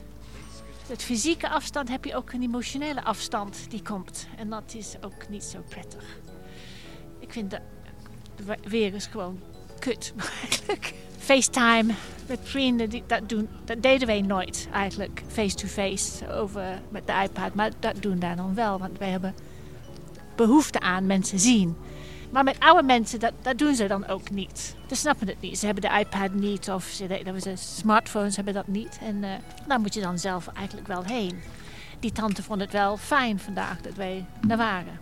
het 0.88 1.04
fysieke 1.04 1.50
afstand, 1.50 1.90
heb 1.90 2.06
je 2.06 2.16
ook 2.16 2.32
een 2.32 2.44
emotionele 2.44 3.04
afstand 3.04 3.66
die 3.70 3.82
komt. 3.82 4.28
En 4.38 4.50
dat 4.50 4.74
is 4.74 4.96
ook 5.02 5.30
niet 5.30 5.44
zo 5.44 5.64
prettig. 5.70 6.04
Ik 7.20 7.32
vind 7.32 7.52
de, 7.52 7.60
weer 8.64 9.02
gewoon 9.02 9.42
kut 9.80 10.14
eigenlijk. 10.44 10.94
FaceTime 11.30 11.94
met 12.28 12.40
vrienden, 12.44 12.90
dat, 13.08 13.30
doen, 13.30 13.50
dat 13.66 13.82
deden 13.82 14.08
wij 14.08 14.22
nooit 14.22 14.68
eigenlijk. 14.74 15.24
Face-to-face 15.28 16.34
over 16.34 16.82
met 16.90 17.08
de 17.08 17.14
iPad. 17.24 17.54
Maar 17.54 17.72
dat 17.80 18.02
doen 18.02 18.20
daar 18.20 18.36
dan 18.36 18.56
wel, 18.56 18.80
want 18.80 18.98
wij 18.98 19.10
hebben 19.10 19.36
behoefte 20.36 20.80
aan 20.80 21.06
mensen 21.06 21.40
zien. 21.40 21.78
Maar 22.30 22.44
met 22.44 22.60
oude 22.60 22.84
mensen, 22.84 23.20
dat, 23.20 23.34
dat 23.42 23.58
doen 23.58 23.76
ze 23.76 23.88
dan 23.88 24.08
ook 24.08 24.30
niet. 24.30 24.76
Ze 24.88 24.96
snappen 24.96 25.28
het 25.28 25.42
niet. 25.42 25.60
Ze 25.60 25.66
hebben 25.66 25.84
de 25.84 26.00
iPad 26.00 26.34
niet 26.34 26.70
of 26.70 26.84
ze, 26.84 27.54
smartphones 27.56 28.36
hebben 28.36 28.54
dat 28.54 28.68
niet. 28.68 29.00
En 29.02 29.24
eh, 29.24 29.30
daar 29.68 29.80
moet 29.80 29.94
je 29.94 30.02
dan 30.02 30.20
zelf 30.20 30.48
eigenlijk 30.48 30.88
wel 30.88 31.04
heen. 31.04 31.40
Die 32.00 32.12
tante 32.12 32.44
vond 32.44 32.62
het 32.62 32.72
wel 32.72 32.98
fijn 32.98 33.40
vandaag 33.40 33.82
dat 33.82 33.94
wij 33.94 34.26
daar 34.48 34.58
waren. 34.58 35.00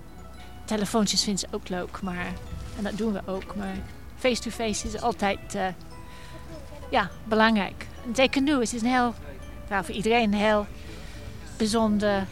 Telefoontjes 0.66 1.24
vindt 1.24 1.40
ze 1.40 1.48
ook 1.52 1.70
leuk, 1.70 2.02
maar, 2.02 2.34
en 2.78 2.84
dat 2.84 2.98
doen 2.98 3.14
we 3.14 3.22
ook. 3.26 3.56
Maar 3.56 3.76
face-to-face 4.16 4.88
is 4.88 5.02
altijd 5.02 5.56
eh, 5.56 5.68
ja, 6.90 7.10
belangrijk. 7.24 7.88
Zeker 8.14 8.42
nu, 8.42 8.60
het 8.60 8.74
is 8.74 8.82
een 8.82 8.88
heel, 8.88 9.14
nou, 9.70 9.86
voor 9.86 9.96
iedereen 9.96 10.34
een 10.34 10.40
heel 10.40 10.68
bijzonder, 11.58 12.26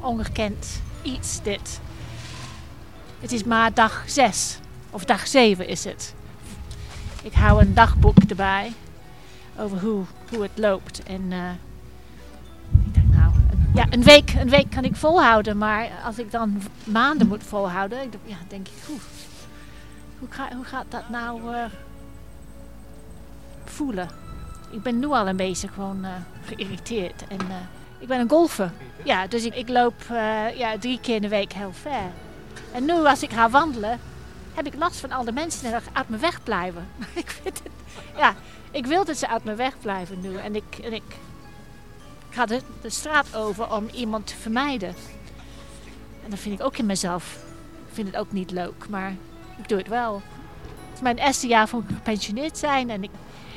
ongekend 0.00 0.80
iets 1.02 1.42
dit. 1.42 1.80
Het 3.20 3.32
is 3.32 3.44
maar 3.44 3.74
dag 3.74 4.02
zes, 4.06 4.58
of 4.90 5.04
dag 5.04 5.26
zeven 5.26 5.68
is 5.68 5.84
het. 5.84 6.14
Ik 7.22 7.32
hou 7.32 7.60
een 7.62 7.74
dagboek 7.74 8.16
erbij 8.28 8.72
over 9.58 9.78
hoe, 9.80 10.04
hoe 10.30 10.42
het 10.42 10.50
loopt. 10.54 11.02
En 11.02 11.32
eh, 11.32 11.50
ik 12.86 12.94
denk 12.94 13.06
nou, 13.14 13.32
een- 13.50 13.70
ja, 13.74 13.86
een 13.90 14.02
week, 14.02 14.34
een 14.38 14.48
week 14.50 14.70
kan 14.70 14.84
ik 14.84 14.96
volhouden, 14.96 15.58
maar 15.58 15.88
als 16.04 16.18
ik 16.18 16.30
dan 16.30 16.62
maanden 16.84 17.26
moet 17.28 17.42
volhouden, 17.44 18.02
ik, 18.02 18.12
ja, 18.24 18.36
denk 18.48 18.66
ik, 18.68 18.72
hoe, 18.86 18.98
hoe, 20.18 20.28
ga, 20.30 20.48
hoe 20.54 20.64
gaat 20.64 20.86
dat 20.88 21.08
nou 21.08 21.54
eh, 21.54 21.64
Ik 24.70 24.82
ben 24.82 24.98
nu 24.98 25.06
al 25.06 25.28
een 25.28 25.36
beetje 25.36 25.68
gewoon 25.68 26.04
eh, 26.04 26.10
geïrriteerd. 26.44 27.26
En 27.28 27.40
eh, 27.40 27.56
Ik 27.98 28.08
ben 28.08 28.20
een 28.20 28.28
golfer. 28.28 28.72
Ja, 29.02 29.26
dus 29.26 29.44
ik, 29.44 29.68
loop 29.68 29.94
uh, 30.10 30.56
ja, 30.56 30.78
drie 30.78 31.00
keer 31.00 31.14
in 31.14 31.22
de 31.22 31.28
week 31.28 31.52
heel 31.52 31.72
ver. 31.72 32.10
En 32.72 32.84
nu 32.84 32.92
als 32.92 33.22
ik 33.22 33.30
ga 33.30 33.50
wandelen, 33.50 34.00
heb 34.54 34.66
ik 34.66 34.74
last 34.74 35.00
van 35.00 35.12
al 35.12 35.24
de 35.24 35.32
mensen 35.32 35.62
die 35.62 35.74
uit 35.92 36.08
mijn 36.08 36.20
weg 36.20 36.42
blijven. 36.42 36.88
ik 37.14 37.30
vind 37.30 37.58
het, 37.62 37.72
ja, 38.16 38.34
ik 38.70 38.86
wil 38.86 39.04
dat 39.04 39.16
ze 39.16 39.28
uit 39.28 39.44
mijn 39.44 39.56
weg 39.56 39.78
blijven 39.80 40.20
nu. 40.20 40.36
En 40.36 40.54
ik, 40.54 40.78
en 40.82 40.92
ik 40.92 41.16
ga 42.30 42.46
de, 42.46 42.60
de 42.80 42.90
straat 42.90 43.36
over 43.36 43.74
om 43.74 43.88
iemand 43.88 44.26
te 44.26 44.36
vermijden. 44.36 44.94
En 46.24 46.30
dat 46.30 46.38
vind 46.38 46.60
ik 46.60 46.66
ook 46.66 46.76
in 46.76 46.86
mezelf. 46.86 47.34
Ik 47.88 47.94
vind 47.94 48.06
het 48.06 48.16
ook 48.16 48.32
niet 48.32 48.50
leuk, 48.50 48.88
maar 48.88 49.14
ik 49.58 49.68
doe 49.68 49.78
het 49.78 49.88
wel. 49.88 50.22
Het 50.64 50.94
is 50.94 51.00
mijn 51.00 51.18
eerste 51.18 51.46
jaar 51.46 51.68
voor 51.68 51.82
gepensioneerd 51.86 52.58
zijn 52.58 52.90
en 52.90 53.02
ik, 53.02 53.10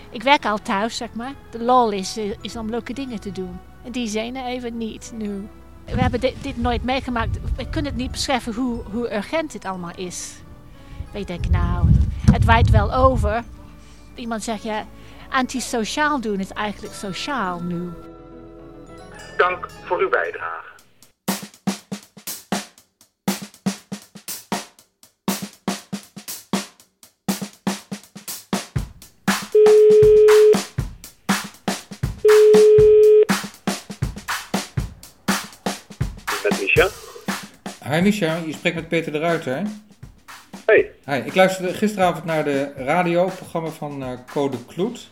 ik 0.10 0.24
werk 0.24 0.46
al 0.46 0.58
thuis, 0.58 0.98
zeg 0.98 1.14
maar. 1.14 1.34
De 1.52 1.64
lol 1.64 1.92
is, 1.92 2.18
eh, 2.18 2.34
is 2.42 2.56
om 2.56 2.70
leuke 2.70 2.94
dingen 2.94 3.20
te 3.20 3.32
doen. 3.32 3.60
En 3.84 3.92
die 3.92 4.08
zijn 4.08 4.36
er 4.36 4.46
even 4.46 4.78
niet 4.78 5.12
nu. 5.16 5.48
We 5.86 6.02
hebben 6.02 6.20
dit, 6.20 6.44
dit 6.44 6.58
nooit 6.58 6.84
meegemaakt. 6.84 7.40
We 7.56 7.70
kunnen 7.70 7.92
het 7.92 8.02
niet 8.02 8.12
beschrijven 8.12 8.54
hoe, 8.54 8.84
hoe 8.92 9.16
urgent 9.16 9.52
dit 9.52 9.66
allemaal 9.66 9.96
is. 9.96 10.34
Ik 11.12 11.28
denk, 11.28 11.50
nou, 11.50 11.88
het 12.32 12.46
waait 12.46 12.70
wel 12.70 12.94
over. 12.94 13.44
Iemand 14.16 14.44
zegt, 14.44 14.64
ja, 14.64 14.86
antisociaal 15.30 16.22
doen 16.22 16.40
is 16.40 16.52
eigenlijk 16.52 16.94
sociaal 16.94 17.60
nu. 17.60 17.90
Dank 19.38 19.70
voor 19.84 20.00
uw 20.00 20.10
bijdrage. 20.10 20.69
Met 36.80 36.92
Micha. 36.92 37.96
Hi 37.96 38.02
Micha, 38.02 38.38
je 38.46 38.54
spreekt 38.54 38.76
met 38.76 38.88
Peter 38.88 39.12
de 39.12 39.20
Ruiter. 39.20 39.62
Hey. 40.66 40.92
Hi, 41.06 41.22
ik 41.26 41.36
luisterde 41.36 41.74
gisteravond 41.74 42.26
naar 42.26 42.44
de 42.44 42.72
radioprogramma 42.76 43.70
van 43.70 44.02
uh, 44.02 44.08
Code 44.34 44.58
Kloet. 44.68 45.10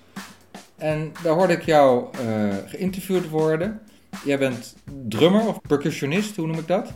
En 0.77 1.13
daar 1.23 1.33
hoorde 1.33 1.53
ik 1.53 1.61
jou 1.61 2.05
uh, 2.21 2.55
geïnterviewd 2.65 3.29
worden. 3.29 3.81
Jij 4.25 4.37
bent 4.37 4.75
drummer 5.07 5.47
of 5.47 5.61
percussionist, 5.61 6.35
hoe 6.35 6.47
noem 6.47 6.59
ik 6.59 6.67
dat? 6.67 6.93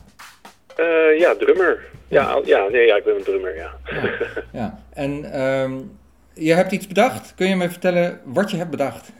Uh, 0.77 1.19
ja, 1.19 1.36
drummer. 1.36 1.86
Ja, 2.07 2.41
ja, 2.43 2.67
nee, 2.67 2.86
ja, 2.86 2.95
ik 2.95 3.03
ben 3.03 3.15
een 3.15 3.23
drummer, 3.23 3.55
ja. 3.55 3.71
Ja, 3.86 4.39
ja. 4.51 4.84
en 4.93 5.41
um, 5.41 5.99
je 6.34 6.53
hebt 6.53 6.71
iets 6.71 6.88
bedacht. 6.88 7.34
Kun 7.36 7.47
je 7.47 7.55
me 7.55 7.69
vertellen 7.69 8.21
wat 8.23 8.51
je 8.51 8.57
hebt 8.57 8.69
bedacht? 8.69 9.12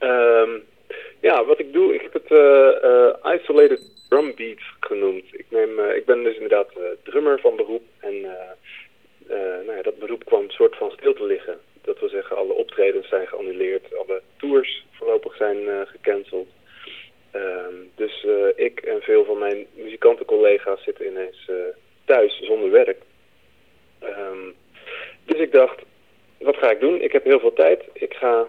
Um, 0.00 0.62
ja, 1.20 1.44
wat 1.44 1.58
ik 1.58 1.72
doe, 1.72 1.94
ik 1.94 2.00
heb 2.00 2.12
het 2.12 2.30
Isolated 3.40 3.93
Drum 4.14 4.34
Beat 4.34 4.60
genoemd. 4.80 5.24
Ik, 5.32 5.46
neem, 5.48 5.80
ik 5.80 6.04
ben 6.04 6.22
dus 6.22 6.34
inderdaad 6.34 6.72
drummer 7.02 7.40
van 7.40 7.56
beroep. 7.56 7.82
En 8.00 8.20
nou 9.66 9.74
ja, 9.76 9.82
dat 9.82 9.98
beroep 9.98 10.24
kwam 10.24 10.50
soort 10.50 10.76
van 10.76 10.90
stil 10.90 11.14
te 11.14 11.24
liggen. 11.24 11.60
Dat 11.82 12.00
wil 12.00 12.08
zeggen, 12.08 12.36
alle 12.36 12.52
optredens 12.52 13.08
zijn 13.08 13.26
geannuleerd, 13.26 13.96
alle 13.96 14.22
tours 14.36 14.84
voorlopig 14.90 15.36
zijn 15.36 15.86
gecanceld. 15.86 16.48
Um, 17.32 17.90
dus 17.94 18.26
ik 18.56 18.80
en 18.80 19.02
veel 19.02 19.24
van 19.24 19.38
mijn 19.38 19.66
muzikantencollega's 19.72 20.82
zitten 20.82 21.06
ineens 21.06 21.50
thuis 22.04 22.40
zonder 22.42 22.70
werk. 22.70 23.02
Um, 24.02 24.54
dus 25.24 25.40
ik 25.40 25.52
dacht, 25.52 25.82
wat 26.38 26.56
ga 26.56 26.70
ik 26.70 26.80
doen? 26.80 27.00
Ik 27.00 27.12
heb 27.12 27.24
heel 27.24 27.40
veel 27.40 27.52
tijd. 27.52 27.84
Ik 27.92 28.14
ga 28.14 28.48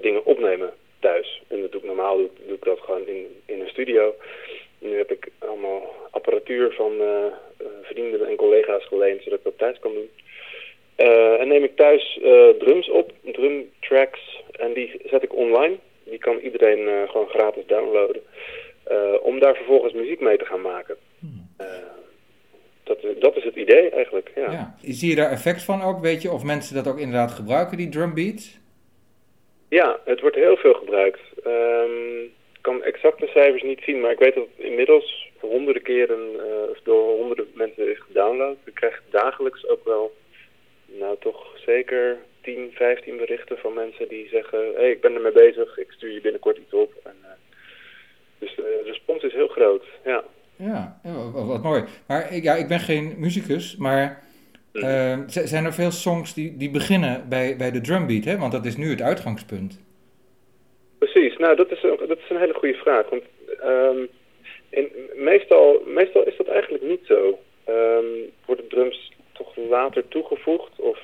dingen 0.00 0.24
opnemen 0.24 0.72
thuis. 1.00 1.42
En 1.48 1.60
dat 1.60 1.72
doe 1.72 1.80
ik 1.80 1.86
normaal, 1.86 2.16
doe, 2.16 2.30
doe 2.46 2.56
ik 2.56 2.64
dat 2.64 2.80
gewoon 2.80 3.06
in, 3.06 3.42
in 3.46 3.60
een 3.60 3.68
studio. 3.68 4.14
Nu 4.82 4.96
heb 4.96 5.10
ik 5.10 5.28
allemaal 5.38 5.94
apparatuur 6.10 6.72
van 6.72 6.92
vrienden 7.82 8.26
en 8.28 8.36
collega's 8.36 8.86
geleend, 8.86 9.22
zodat 9.22 9.38
ik 9.38 9.44
dat 9.44 9.58
thuis 9.58 9.78
kan 9.78 9.92
doen. 9.92 10.10
Uh, 10.96 11.40
en 11.40 11.48
neem 11.48 11.64
ik 11.64 11.76
thuis 11.76 12.20
drums 12.58 12.90
op, 12.90 13.12
drum 13.22 13.70
tracks, 13.80 14.42
en 14.52 14.72
die 14.72 15.00
zet 15.04 15.22
ik 15.22 15.34
online. 15.34 15.76
Die 16.04 16.18
kan 16.18 16.38
iedereen 16.38 17.08
gewoon 17.08 17.28
gratis 17.28 17.66
downloaden. 17.66 18.22
om 19.22 19.38
daar 19.38 19.54
vervolgens 19.54 19.92
muziek 19.92 20.20
mee 20.20 20.36
te 20.36 20.44
gaan 20.44 20.60
maken. 20.60 20.96
dat, 22.84 22.98
dat 23.18 23.36
is 23.36 23.44
het 23.44 23.56
idee 23.56 23.90
eigenlijk, 23.90 24.30
ja. 24.34 24.52
ja. 24.52 24.74
Zie 24.82 25.08
je 25.08 25.16
daar 25.16 25.30
effect 25.30 25.62
van 25.62 25.82
ook, 25.82 26.00
weet 26.00 26.22
je, 26.22 26.30
of 26.30 26.44
mensen 26.44 26.74
dat 26.74 26.88
ook 26.88 26.98
inderdaad 26.98 27.30
gebruiken, 27.30 27.76
die 27.76 27.88
drumbeats? 27.88 28.60
Ja, 29.68 30.00
het 30.04 30.20
wordt 30.20 30.36
heel 30.36 30.56
veel 30.56 30.74
gebruikt. 30.74 31.20
Um, 31.46 32.32
ik 32.62 32.70
kan 32.70 32.82
exacte 32.82 33.26
cijfers 33.26 33.62
niet 33.62 33.80
zien, 33.82 34.00
maar 34.00 34.10
ik 34.10 34.18
weet 34.18 34.34
dat 34.34 34.46
het 34.56 34.66
inmiddels 34.66 35.30
honderden 35.40 35.82
keren, 35.82 36.20
of 36.70 36.80
door 36.82 37.16
honderden 37.16 37.46
mensen 37.54 37.90
is 37.90 38.00
gedownload. 38.00 38.56
Ik 38.64 38.74
krijg 38.74 39.02
dagelijks 39.10 39.68
ook 39.68 39.84
wel 39.84 40.12
nou 40.86 41.16
toch 41.20 41.58
zeker 41.66 42.18
10, 42.42 42.70
15 42.72 43.16
berichten 43.16 43.58
van 43.58 43.74
mensen 43.74 44.08
die 44.08 44.28
zeggen... 44.28 44.58
hé, 44.58 44.80
hey, 44.80 44.90
ik 44.90 45.00
ben 45.00 45.14
ermee 45.14 45.32
bezig, 45.32 45.78
ik 45.78 45.90
stuur 45.90 46.12
je 46.12 46.20
binnenkort 46.20 46.56
iets 46.56 46.72
op. 46.72 46.92
En, 47.04 47.16
uh, 47.22 47.28
dus 48.38 48.54
de 48.54 48.82
respons 48.84 49.22
is 49.22 49.32
heel 49.32 49.48
groot, 49.48 49.84
ja. 50.04 50.24
Ja, 50.56 51.00
wat, 51.32 51.46
wat 51.46 51.62
mooi. 51.62 51.84
Maar 52.06 52.34
ja, 52.34 52.54
ik 52.54 52.68
ben 52.68 52.80
geen 52.80 53.14
muzikus, 53.18 53.76
maar 53.76 54.22
uh, 54.72 55.18
zijn 55.26 55.64
er 55.64 55.74
veel 55.74 55.90
songs 55.90 56.34
die, 56.34 56.56
die 56.56 56.70
beginnen 56.70 57.28
bij, 57.28 57.56
bij 57.56 57.70
de 57.70 57.80
drumbeat, 57.80 58.24
hè? 58.24 58.38
Want 58.38 58.52
dat 58.52 58.64
is 58.64 58.76
nu 58.76 58.90
het 58.90 59.02
uitgangspunt. 59.02 59.80
Precies, 61.02 61.36
nou 61.36 61.56
dat 61.56 61.70
is, 61.70 61.80
dat 61.80 62.18
is 62.18 62.28
een 62.28 62.36
hele 62.36 62.54
goede 62.54 62.74
vraag. 62.74 63.08
Want 63.08 63.22
um, 63.64 64.08
in, 64.70 64.92
meestal, 65.14 65.82
meestal 65.86 66.26
is 66.26 66.36
dat 66.36 66.46
eigenlijk 66.46 66.84
niet 66.84 67.00
zo. 67.06 67.38
Um, 67.68 68.30
worden 68.46 68.68
drums 68.68 69.12
toch 69.32 69.56
later 69.56 70.08
toegevoegd. 70.08 70.80
Of 70.80 70.98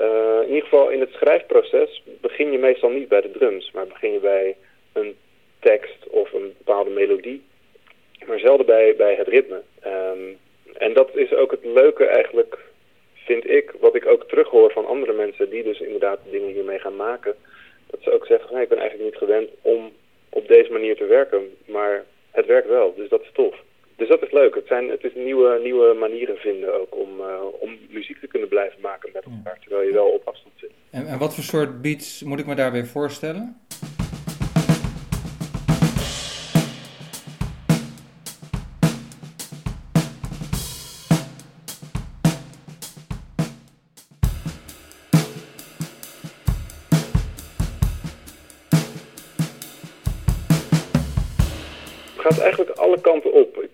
uh, 0.00 0.40
in 0.42 0.48
ieder 0.48 0.62
geval 0.62 0.88
in 0.90 1.00
het 1.00 1.12
schrijfproces 1.12 2.02
begin 2.20 2.52
je 2.52 2.58
meestal 2.58 2.90
niet 2.90 3.08
bij 3.08 3.20
de 3.20 3.30
drums, 3.30 3.70
maar 3.70 3.86
begin 3.86 4.12
je 4.12 4.18
bij 4.18 4.56
een 4.92 5.16
tekst 5.58 6.08
of 6.08 6.32
een 6.32 6.54
bepaalde 6.58 6.90
melodie. 6.90 7.42
Maar 8.26 8.38
zelden 8.38 8.66
bij, 8.66 8.96
bij 8.96 9.14
het 9.14 9.28
ritme. 9.28 9.62
Um, 9.86 10.38
en 10.72 10.92
dat 10.92 11.16
is 11.16 11.32
ook 11.32 11.50
het 11.50 11.64
leuke 11.64 12.04
eigenlijk, 12.04 12.58
vind 13.14 13.50
ik, 13.50 13.72
wat 13.80 13.94
ik 13.94 14.06
ook 14.06 14.28
terughoor 14.28 14.72
van 14.72 14.86
andere 14.86 15.12
mensen 15.12 15.50
die 15.50 15.62
dus 15.62 15.80
inderdaad 15.80 16.18
dingen 16.30 16.52
hiermee 16.52 16.78
gaan 16.78 16.96
maken. 16.96 17.34
Dat 17.94 18.02
ze 18.02 18.12
ook 18.12 18.26
zeggen, 18.26 18.48
van, 18.48 18.60
ik 18.60 18.68
ben 18.68 18.78
eigenlijk 18.78 19.10
niet 19.10 19.22
gewend 19.22 19.50
om 19.62 19.92
op 20.28 20.48
deze 20.48 20.72
manier 20.72 20.96
te 20.96 21.04
werken, 21.04 21.40
maar 21.66 22.04
het 22.30 22.46
werkt 22.46 22.68
wel, 22.68 22.94
dus 22.94 23.08
dat 23.08 23.22
is 23.22 23.30
tof 23.32 23.54
dus 23.96 24.08
dat 24.08 24.22
is 24.22 24.32
leuk. 24.32 24.54
Het, 24.54 24.66
zijn, 24.66 24.88
het 24.88 25.04
is 25.04 25.14
nieuwe, 25.14 25.60
nieuwe 25.62 25.94
manieren 25.94 26.36
vinden 26.36 26.80
ook 26.80 26.96
om, 26.96 27.20
uh, 27.20 27.26
om 27.60 27.78
muziek 27.90 28.20
te 28.20 28.26
kunnen 28.26 28.48
blijven 28.48 28.80
maken 28.80 29.10
met 29.12 29.24
elkaar, 29.24 29.58
terwijl 29.60 29.86
je 29.86 29.92
wel 29.92 30.06
op 30.06 30.28
afstand 30.28 30.54
zit. 30.56 30.70
En, 30.90 31.06
en 31.06 31.18
wat 31.18 31.34
voor 31.34 31.44
soort 31.44 31.82
beats 31.82 32.22
moet 32.22 32.38
ik 32.38 32.46
me 32.46 32.54
daarbij 32.54 32.84
voorstellen? 32.84 33.63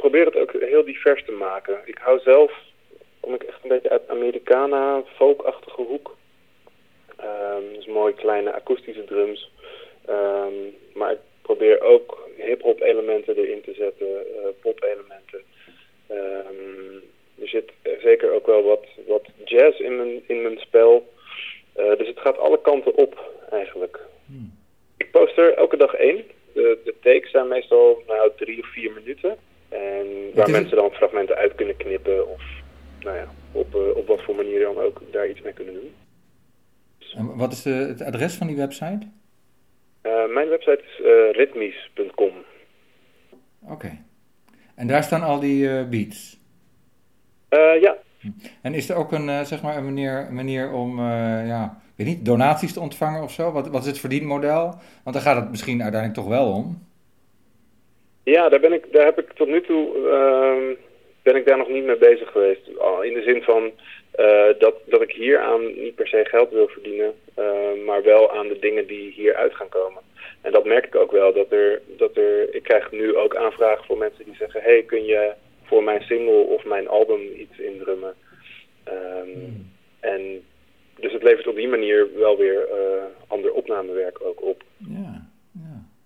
Probeer 0.01 0.25
het 0.25 0.37
ook 0.37 0.53
heel 0.53 0.85
divers 0.85 1.25
te 1.25 1.33
maken. 1.33 1.81
Ik 1.85 1.99
hou 1.99 2.21
zelf, 2.21 2.53
kom 3.21 3.35
ik 3.35 3.43
echt 3.43 3.63
een 3.63 3.69
beetje 3.69 3.91
uit 3.91 4.09
Americana, 4.09 5.03
folkachtige 5.17 5.83
hoek. 5.83 6.17
Um, 7.21 7.75
dus 7.75 7.87
mooi 7.87 8.15
kleine 8.15 8.53
akoestische 8.53 9.05
drums. 9.05 9.51
Um, 10.09 10.77
maar 10.95 11.13
ik 11.13 11.19
probeer 11.43 11.81
ook 11.81 12.29
hip-hop 12.37 12.81
elementen 12.81 13.37
erin 13.37 13.63
te 13.63 13.75
zetten, 13.75 14.07
uh, 14.09 14.47
pop 14.61 14.83
elementen. 14.83 15.41
Um, 16.11 17.03
er 17.41 17.49
zit 17.49 17.73
zeker 18.03 18.31
ook 18.33 18.47
wel 18.47 18.63
wat, 18.63 18.87
wat 19.07 19.27
jazz 19.45 19.79
in 19.79 19.97
mijn, 19.97 20.23
in 20.27 20.43
mijn 20.43 20.59
spel. 20.59 21.09
Uh, 21.77 21.97
dus 21.97 22.09
het 22.09 22.21
gaat 22.21 22.39
alle 22.39 22.61
kanten 22.61 22.95
op 22.95 23.31
eigenlijk. 23.51 24.01
Hmm. 24.27 24.59
Ik 24.97 25.11
post 25.11 25.39
er 25.39 25.55
elke 25.55 25.77
dag 25.77 25.95
één. 25.95 26.25
De, 26.53 26.79
de 26.85 26.95
takes 27.01 27.31
zijn 27.31 27.49
meestal 27.49 28.03
nou, 28.07 28.31
drie 28.37 28.63
of 28.63 28.67
vier 28.67 28.93
minuten. 28.93 29.39
En 29.71 30.07
waar 30.35 30.51
mensen 30.51 30.77
dan 30.77 30.91
fragmenten 30.91 31.37
uit 31.37 31.55
kunnen 31.55 31.77
knippen 31.77 32.29
of 32.29 32.43
nou 33.01 33.17
ja, 33.17 33.27
op, 33.53 33.75
uh, 33.75 33.97
op 33.97 34.07
wat 34.07 34.23
voor 34.23 34.35
manier 34.35 34.61
dan 34.61 34.79
ook 34.79 35.03
daar 35.11 35.29
iets 35.29 35.41
mee 35.41 35.53
kunnen 35.53 35.75
doen. 35.75 35.95
En 37.15 37.37
wat 37.37 37.53
is 37.53 37.63
de, 37.63 37.71
het 37.71 38.03
adres 38.03 38.35
van 38.35 38.47
die 38.47 38.57
website? 38.57 39.07
Uh, 40.03 40.33
mijn 40.35 40.49
website 40.49 40.83
is 40.83 41.01
uh, 41.05 41.33
ritmies.com. 41.33 42.33
Oké. 43.63 43.73
Okay. 43.73 44.03
En 44.75 44.87
daar 44.87 45.03
staan 45.03 45.23
al 45.23 45.41
die 45.41 45.85
beats? 45.85 46.39
ja. 47.81 47.97
En 48.63 48.75
is 48.75 48.89
er 48.89 48.97
ook 48.97 49.13
een, 49.13 49.47
zeg 49.47 49.63
maar 49.63 49.77
een 49.77 49.85
manier, 49.85 50.33
manier 50.33 50.73
om 50.73 50.99
ja, 51.47 51.81
weet 51.97 52.07
niet, 52.07 52.25
donaties 52.25 52.73
te 52.73 52.81
ontvangen 52.81 53.23
of 53.23 53.33
zo? 53.33 53.53
Wat, 53.53 53.69
wat 53.69 53.81
is 53.81 53.87
het 53.87 53.99
verdienmodel? 53.99 54.75
Want 55.03 55.17
daar 55.17 55.25
gaat 55.25 55.37
het 55.37 55.51
misschien 55.51 55.83
uiteindelijk 55.83 56.21
toch 56.21 56.29
wel 56.29 56.53
om. 56.53 56.90
Ja, 58.31 58.49
daar, 58.49 58.61
ben 58.61 58.73
ik, 58.73 58.93
daar 58.93 59.05
heb 59.05 59.19
ik 59.19 59.33
tot 59.33 59.49
nu 59.49 59.61
toe 59.61 60.09
ehm, 60.09 60.75
ben 61.23 61.37
ik 61.37 61.47
daar 61.47 61.59
nog 61.59 61.69
niet 61.69 61.85
mee 61.85 61.97
bezig 61.97 62.31
geweest. 62.31 62.67
In 63.03 63.15
de 63.15 63.23
zin 63.23 63.43
van 63.43 63.73
uh, 64.19 64.59
dat, 64.59 64.75
dat 64.85 65.03
ik 65.03 65.13
hier 65.13 65.41
aan 65.41 65.81
niet 65.81 65.95
per 65.95 66.09
se 66.09 66.25
geld 66.25 66.51
wil 66.51 66.69
verdienen, 66.69 67.13
uh, 67.39 67.85
maar 67.87 68.03
wel 68.03 68.33
aan 68.33 68.49
de 68.49 68.59
dingen 68.59 68.87
die 68.87 69.13
hieruit 69.13 69.55
gaan 69.55 69.69
komen. 69.69 70.03
En 70.41 70.53
dat 70.53 70.65
merk 70.65 70.87
ik 70.87 70.95
ook 70.95 71.13
wel, 71.13 71.33
dat 71.33 71.53
er, 71.53 71.81
dat 71.97 72.17
er, 72.17 72.55
ik 72.55 72.63
krijg 72.63 72.91
nu 72.91 73.17
ook 73.17 73.37
aanvragen 73.37 73.85
voor 73.85 73.99
mensen 73.99 74.25
die 74.25 74.35
zeggen, 74.35 74.63
hey, 74.63 74.83
kun 74.83 75.05
je 75.05 75.33
voor 75.65 75.85
mijn 75.85 76.03
single 76.03 76.43
of 76.43 76.65
mijn 76.65 76.89
album 76.89 77.21
iets 77.37 77.59
indrummen? 77.59 78.15
Um, 78.89 79.71
En 80.01 80.43
dus 80.97 81.13
het 81.13 81.23
levert 81.23 81.47
op 81.47 81.57
die 81.57 81.69
manier 81.69 82.09
wel 82.15 82.37
weer 82.37 82.69
uh, 82.69 83.03
ander 83.27 83.53
opnamewerk 83.53 84.19
ook 84.25 84.43
op. 84.43 84.63
Ja. 84.77 85.30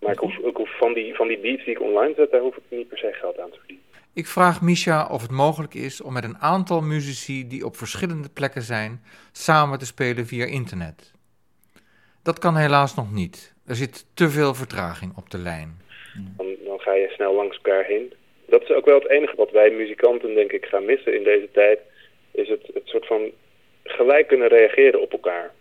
Maar 0.05 0.13
ik 0.13 0.19
hoef, 0.19 0.37
ik 0.37 0.57
hoef 0.57 0.77
van, 0.79 0.93
die, 0.93 1.15
van 1.15 1.29
die 1.29 1.39
beats 1.39 1.65
die 1.65 1.75
ik 1.75 1.81
online 1.81 2.15
zet, 2.15 2.31
daar 2.31 2.41
hoef 2.41 2.57
ik 2.57 2.63
niet 2.69 2.89
per 2.89 2.99
se 2.99 3.13
geld 3.13 3.39
aan 3.39 3.51
te 3.51 3.59
verdienen. 3.59 3.85
Ik 4.15 4.27
vraag 4.27 4.63
Misha 4.63 5.09
of 5.11 5.23
het 5.23 5.31
mogelijk 5.31 5.75
is 5.75 6.03
om 6.03 6.13
met 6.13 6.25
een 6.25 6.39
aantal 6.39 6.81
muzici 6.81 7.49
die 7.49 7.65
op 7.65 7.77
verschillende 7.77 8.29
plekken 8.29 8.63
zijn, 8.63 9.03
samen 9.33 9.79
te 9.79 9.87
spelen 9.87 10.27
via 10.27 10.45
internet. 10.45 11.13
Dat 12.23 12.39
kan 12.39 12.57
helaas 12.57 12.95
nog 12.95 13.13
niet. 13.13 13.55
Er 13.67 13.75
zit 13.75 14.07
te 14.15 14.29
veel 14.31 14.55
vertraging 14.55 15.17
op 15.17 15.31
de 15.31 15.39
lijn. 15.39 15.81
Dan, 16.37 16.47
dan 16.65 16.81
ga 16.81 16.93
je 16.95 17.09
snel 17.09 17.35
langs 17.35 17.57
elkaar 17.57 17.85
heen. 17.85 18.13
Dat 18.47 18.63
is 18.63 18.71
ook 18.71 18.85
wel 18.85 18.99
het 18.99 19.09
enige 19.09 19.37
wat 19.37 19.51
wij 19.51 19.71
muzikanten 19.71 20.35
denk 20.35 20.53
ik 20.53 20.65
gaan 20.65 20.85
missen 20.85 21.15
in 21.15 21.25
deze 21.25 21.49
tijd. 21.53 21.79
Is 22.31 22.49
het, 22.49 22.71
het 22.75 22.89
soort 22.89 23.07
van 23.07 23.31
gelijk 23.83 24.27
kunnen 24.27 24.49
reageren 24.49 25.01
op 25.01 25.13
elkaar. 25.13 25.53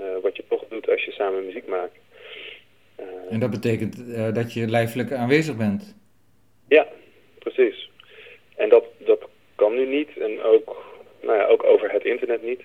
Uh, 0.00 0.06
wat 0.22 0.36
je 0.36 0.44
toch 0.48 0.64
doet 0.68 0.90
als 0.90 1.04
je 1.04 1.12
samen 1.12 1.46
muziek 1.46 1.66
maakt. 1.66 1.96
En 3.30 3.40
dat 3.40 3.50
betekent 3.50 3.98
uh, 3.98 4.34
dat 4.34 4.52
je 4.52 4.66
lijfelijk 4.66 5.12
aanwezig 5.12 5.56
bent? 5.56 5.96
Ja, 6.68 6.86
precies. 7.38 7.90
En 8.56 8.68
dat, 8.68 8.84
dat 8.98 9.28
kan 9.54 9.74
nu 9.74 9.86
niet 9.86 10.18
en 10.18 10.42
ook, 10.42 10.76
nou 11.22 11.38
ja, 11.38 11.46
ook 11.46 11.64
over 11.64 11.90
het 11.90 12.04
internet 12.04 12.42
niet. 12.42 12.62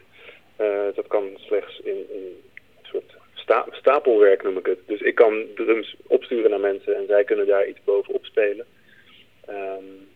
dat 0.95 1.07
kan 1.07 1.23
slechts 1.35 1.79
in, 1.79 2.05
een 2.11 2.35
soort 2.81 3.17
sta 3.33 3.65
stapelwerk 3.71 4.43
noem 4.43 4.57
ik 4.57 4.65
het. 4.65 4.79
Dus 4.85 5.01
ik 5.01 5.15
kan 5.15 5.45
drums 5.55 5.95
opsturen 6.07 6.49
naar 6.49 6.59
mensen 6.59 6.95
en 6.95 7.05
zij 7.07 7.23
kunnen 7.23 7.47
daar 7.47 7.67
iets 7.67 7.83
bovenop 7.83 8.25
spelen. 8.25 8.65
Um, 9.49 10.07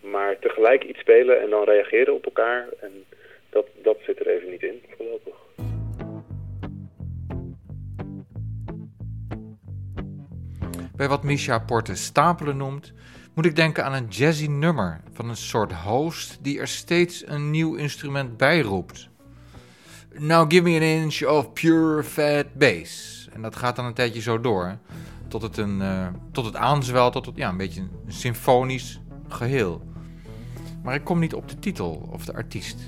maar 0.00 0.38
tegelijk 0.38 0.84
iets 0.84 0.98
spelen 0.98 1.40
en 1.40 1.50
dan 1.50 1.64
reageren 1.64 2.14
op 2.14 2.24
elkaar 2.24 2.68
en 2.80 3.04
dat, 3.50 3.66
dat 3.82 3.98
zit 4.06 4.20
er 4.20 4.26
even 4.26 4.50
niet 4.50 4.62
in 4.62 4.82
voorlopig. 4.96 5.34
Bij 11.00 11.08
wat 11.08 11.22
Misha 11.22 11.58
Porte 11.58 11.94
stapelen 11.94 12.56
noemt, 12.56 12.92
moet 13.34 13.44
ik 13.44 13.56
denken 13.56 13.84
aan 13.84 13.92
een 13.92 14.08
jazzy 14.08 14.46
nummer 14.46 15.00
van 15.12 15.28
een 15.28 15.36
soort 15.36 15.72
host 15.72 16.38
die 16.40 16.58
er 16.58 16.68
steeds 16.68 17.26
een 17.26 17.50
nieuw 17.50 17.74
instrument 17.74 18.36
bij 18.36 18.60
roept. 18.60 19.08
Now 20.18 20.50
give 20.50 20.62
me 20.62 20.74
an 20.74 20.82
inch 20.82 21.22
of 21.22 21.52
pure 21.52 22.02
fat 22.02 22.54
bass. 22.54 23.28
En 23.32 23.42
dat 23.42 23.56
gaat 23.56 23.76
dan 23.76 23.84
een 23.84 23.94
tijdje 23.94 24.20
zo 24.20 24.40
door, 24.40 24.78
tot 25.28 25.42
het, 25.42 25.56
een, 25.56 25.80
uh, 25.80 26.06
tot 26.32 26.44
het 26.44 26.56
aanzwelt 26.56 27.12
tot 27.12 27.26
het, 27.26 27.36
ja, 27.36 27.48
een 27.48 27.56
beetje 27.56 27.80
een 27.80 28.12
symfonisch 28.12 29.00
geheel. 29.28 29.82
Maar 30.82 30.94
ik 30.94 31.04
kom 31.04 31.18
niet 31.18 31.34
op 31.34 31.48
de 31.48 31.58
titel 31.58 32.08
of 32.12 32.24
de 32.24 32.34
artiest. 32.34 32.78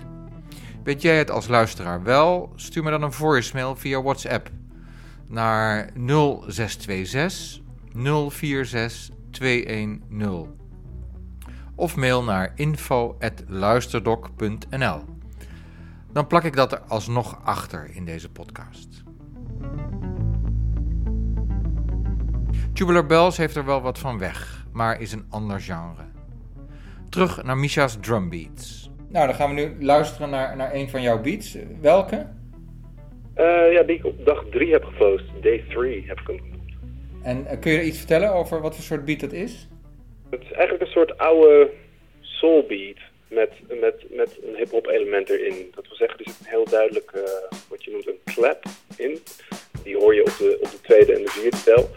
Weet 0.84 1.02
jij 1.02 1.18
het 1.18 1.30
als 1.30 1.48
luisteraar 1.48 2.02
wel? 2.02 2.52
Stuur 2.56 2.82
me 2.82 2.90
dan 2.90 3.02
een 3.02 3.12
voicemail 3.12 3.76
via 3.76 4.02
WhatsApp 4.02 4.50
naar 5.26 5.90
0626 5.94 7.61
046 7.94 9.10
210. 9.30 10.60
Of 11.74 11.96
mail 11.96 12.24
naar 12.24 12.52
info.luisterdoc.nl. 12.54 15.04
Dan 16.12 16.26
plak 16.26 16.44
ik 16.44 16.56
dat 16.56 16.72
er 16.72 16.80
alsnog 16.88 17.40
achter 17.44 17.90
in 17.92 18.04
deze 18.04 18.30
podcast. 18.30 19.02
Tubular 22.72 23.06
Bells 23.06 23.36
heeft 23.36 23.56
er 23.56 23.64
wel 23.64 23.80
wat 23.80 23.98
van 23.98 24.18
weg, 24.18 24.66
maar 24.72 25.00
is 25.00 25.12
een 25.12 25.26
ander 25.30 25.60
genre. 25.60 26.02
Terug 27.08 27.42
naar 27.42 27.56
Misha's 27.56 27.98
drumbeats. 28.00 28.90
Nou, 29.08 29.26
dan 29.26 29.34
gaan 29.34 29.54
we 29.54 29.60
nu 29.60 29.84
luisteren 29.84 30.30
naar, 30.30 30.56
naar 30.56 30.74
een 30.74 30.88
van 30.88 31.02
jouw 31.02 31.20
beats. 31.20 31.58
Welke? 31.80 32.26
Uh, 33.36 33.72
ja, 33.72 33.82
die 33.82 33.96
ik 33.96 34.04
op 34.04 34.24
dag 34.24 34.44
3 34.50 34.72
heb 34.72 34.84
gepost. 34.84 35.24
Day 35.42 35.64
3 35.68 36.04
heb 36.06 36.20
ik 36.20 36.26
hem 36.26 36.51
En 37.22 37.38
uh, 37.38 37.60
kun 37.60 37.72
je 37.72 37.78
er 37.78 37.84
iets 37.84 37.98
vertellen 37.98 38.32
over 38.32 38.60
wat 38.60 38.74
voor 38.74 38.84
soort 38.84 39.04
beat 39.04 39.20
dat 39.20 39.32
is? 39.32 39.68
Het 40.30 40.40
is 40.40 40.52
eigenlijk 40.52 40.82
een 40.82 40.92
soort 40.92 41.18
oude 41.18 41.70
soul 42.20 42.66
beat 42.66 42.96
met, 43.28 43.50
met, 43.80 44.04
met 44.10 44.38
een 44.42 44.56
hip-hop 44.56 44.86
element 44.86 45.28
erin. 45.28 45.72
Dat 45.74 45.86
wil 45.86 45.96
zeggen, 45.96 46.18
er 46.18 46.24
zit 46.24 46.40
een 46.40 46.50
heel 46.50 46.64
duidelijk, 46.64 47.12
uh, 47.14 47.22
wat 47.68 47.84
je 47.84 47.90
noemt 47.90 48.06
een 48.06 48.20
clap 48.24 48.64
in. 48.96 49.18
Die 49.82 49.96
hoor 49.96 50.14
je 50.14 50.20
op 50.20 50.36
de, 50.38 50.58
op 50.60 50.70
de 50.70 50.80
tweede 50.80 51.12
en 51.14 51.22
de 51.22 51.30
vierde 51.30 51.62
tel. 51.62 51.90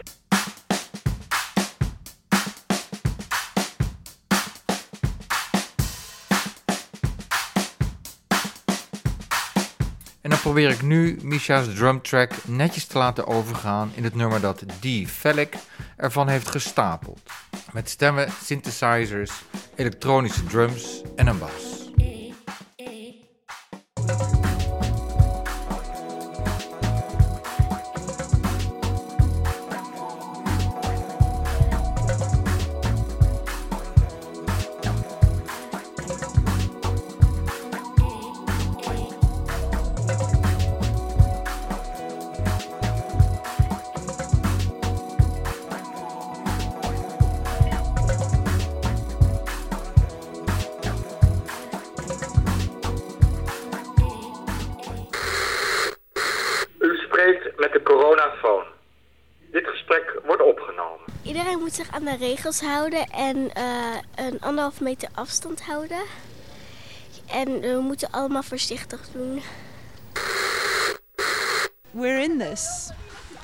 En 10.26 10.32
dan 10.32 10.40
probeer 10.40 10.70
ik 10.70 10.82
nu 10.82 11.18
Misha's 11.22 11.74
drumtrack 11.74 12.32
netjes 12.44 12.84
te 12.84 12.98
laten 12.98 13.26
overgaan 13.26 13.92
in 13.94 14.04
het 14.04 14.14
nummer 14.14 14.40
dat 14.40 14.62
D. 14.80 14.86
Fellick 15.06 15.56
ervan 15.96 16.28
heeft 16.28 16.48
gestapeld. 16.48 17.20
Met 17.72 17.90
stemmen, 17.90 18.28
synthesizers, 18.44 19.30
elektronische 19.74 20.44
drums 20.44 21.02
en 21.16 21.26
een 21.26 21.38
bas. 21.38 21.65
Regels 62.46 62.60
houden 62.60 63.10
en 63.10 63.36
uh, 63.36 63.96
een 64.14 64.40
anderhalf 64.40 64.80
meter 64.80 65.08
afstand 65.14 65.62
houden. 65.62 66.02
En 67.26 67.60
we 67.60 67.80
moeten 67.80 68.10
allemaal 68.10 68.42
voorzichtig 68.42 69.08
doen. 69.12 69.42
We're 71.90 72.22
in 72.22 72.38
this. 72.38 72.90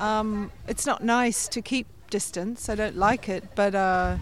Um, 0.02 0.50
it's 0.66 0.84
not 0.84 1.00
nice 1.00 1.48
to 1.48 1.60
keep 1.60 1.86
distance. 2.08 2.72
I 2.72 2.74
don't 2.74 2.96
like 2.96 3.34
it, 3.34 3.42
but 3.54 3.74
uh, 3.74 4.12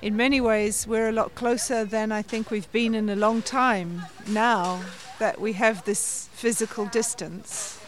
in 0.00 0.16
many 0.16 0.40
ways 0.40 0.86
we're 0.86 1.08
a 1.08 1.12
lot 1.12 1.34
closer 1.34 1.88
than 1.88 2.12
I 2.12 2.22
think 2.22 2.50
we've 2.50 2.70
been 2.70 2.94
in 2.94 3.08
a 3.08 3.16
long 3.16 3.42
time 3.42 4.02
now 4.26 4.78
that 5.18 5.40
we 5.40 5.52
have 5.52 5.82
this 5.84 6.28
physical 6.32 6.86
distance. 6.86 7.78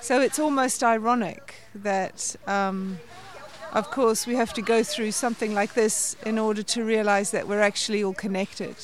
So 0.00 0.20
it's 0.20 0.38
almost 0.38 0.82
ironic 0.82 1.54
that, 1.82 2.36
um, 2.46 2.98
of 3.74 3.90
course, 3.90 4.24
we 4.24 4.36
have 4.36 4.52
to 4.54 4.62
go 4.62 4.84
through 4.84 5.10
something 5.10 5.52
like 5.52 5.74
this 5.74 6.16
in 6.24 6.38
order 6.38 6.62
to 6.62 6.84
realize 6.84 7.32
that 7.32 7.48
we're 7.48 7.60
actually 7.60 8.04
all 8.04 8.14
connected. 8.14 8.76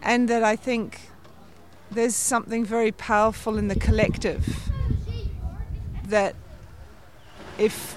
And 0.00 0.28
that 0.28 0.44
I 0.44 0.54
think 0.54 1.00
there's 1.90 2.14
something 2.14 2.64
very 2.64 2.92
powerful 2.92 3.58
in 3.58 3.66
the 3.66 3.74
collective. 3.74 4.70
That 6.06 6.36
if 7.58 7.96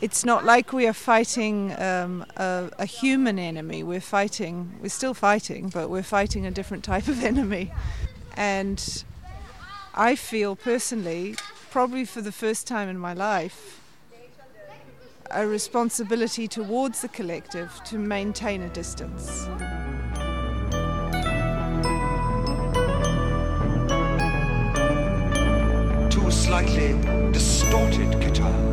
it's 0.00 0.24
not 0.24 0.44
like 0.44 0.72
we 0.72 0.86
are 0.86 0.92
fighting 0.92 1.72
um, 1.80 2.24
a, 2.36 2.70
a, 2.78 2.86
human 2.86 3.38
enemy, 3.38 3.82
we're 3.82 4.00
fighting, 4.00 4.78
we're 4.80 4.88
still 4.88 5.14
fighting, 5.14 5.70
but 5.70 5.90
we're 5.90 6.02
fighting 6.04 6.46
a 6.46 6.52
different 6.52 6.84
type 6.84 7.08
of 7.08 7.24
enemy. 7.32 7.72
And 8.36 9.04
I 9.92 10.14
feel 10.14 10.54
personally, 10.54 11.34
probably 11.70 12.04
for 12.04 12.20
the 12.20 12.32
first 12.32 12.66
time 12.68 12.88
in 12.88 12.98
my 12.98 13.14
life, 13.14 13.80
a 15.30 15.46
responsibility 15.46 16.48
towards 16.48 17.02
the 17.02 17.08
collective 17.08 17.72
to 17.84 17.98
maintain 17.98 18.62
a 18.62 18.68
distance. 18.70 19.46
Two 26.10 26.30
slightly 26.30 26.92
distorted 27.32 28.20
guitars. 28.20 28.65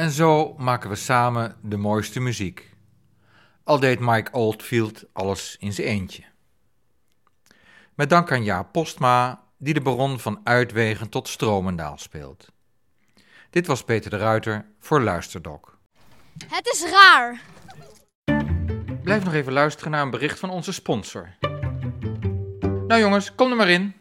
En 0.00 0.10
zo 0.10 0.54
maken 0.58 0.90
we 0.90 0.96
samen 0.96 1.56
de 1.62 1.76
mooiste 1.76 2.20
muziek. 2.20 2.76
Al 3.64 3.80
deed 3.80 4.00
Mike 4.00 4.32
Oldfield 4.32 5.04
alles 5.12 5.56
in 5.58 5.72
zijn 5.72 5.86
eentje. 5.86 6.22
Met 7.94 8.10
dank 8.10 8.32
aan 8.32 8.44
Jaap 8.44 8.72
Postma, 8.72 9.42
die 9.58 9.74
de 9.74 9.80
baron 9.80 10.18
van 10.20 10.40
Uitwegen 10.44 11.08
tot 11.08 11.28
Stromendaal 11.28 11.98
speelt. 11.98 12.48
Dit 13.50 13.66
was 13.66 13.84
Peter 13.84 14.10
de 14.10 14.16
Ruiter 14.16 14.66
voor 14.78 15.00
Luisterdok. 15.00 15.78
Het 16.46 16.66
is 16.66 16.84
raar. 16.90 17.40
Blijf 19.02 19.24
nog 19.24 19.34
even 19.34 19.52
luisteren 19.52 19.90
naar 19.90 20.02
een 20.02 20.10
bericht 20.10 20.38
van 20.38 20.50
onze 20.50 20.72
sponsor. 20.72 21.34
Nou 22.60 23.00
jongens, 23.00 23.34
kom 23.34 23.50
er 23.50 23.56
maar 23.56 23.70
in. 23.70 23.94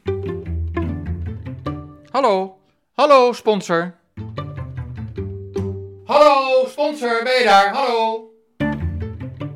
Hallo, 2.11 2.59
hallo 2.93 3.33
sponsor. 3.33 3.98
Hallo 6.09 6.65
sponsor, 6.67 7.23
ben 7.23 7.37
je 7.37 7.43
daar? 7.43 7.73
Hallo. 7.73 8.29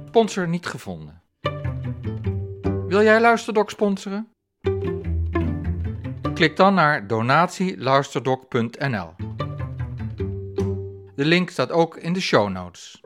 Sponsor 0.07 0.47
niet 0.47 0.65
gevonden. 0.65 1.21
Wil 2.87 3.03
jij 3.03 3.21
Luisterdok 3.21 3.69
sponsoren? 3.69 4.31
Klik 6.33 6.55
dan 6.55 6.73
naar 6.73 7.07
donatieluisterdok.nl. 7.07 9.13
De 11.15 11.25
link 11.25 11.49
staat 11.49 11.71
ook 11.71 11.97
in 11.97 12.13
de 12.13 12.21
show 12.21 12.49
notes. 12.49 13.01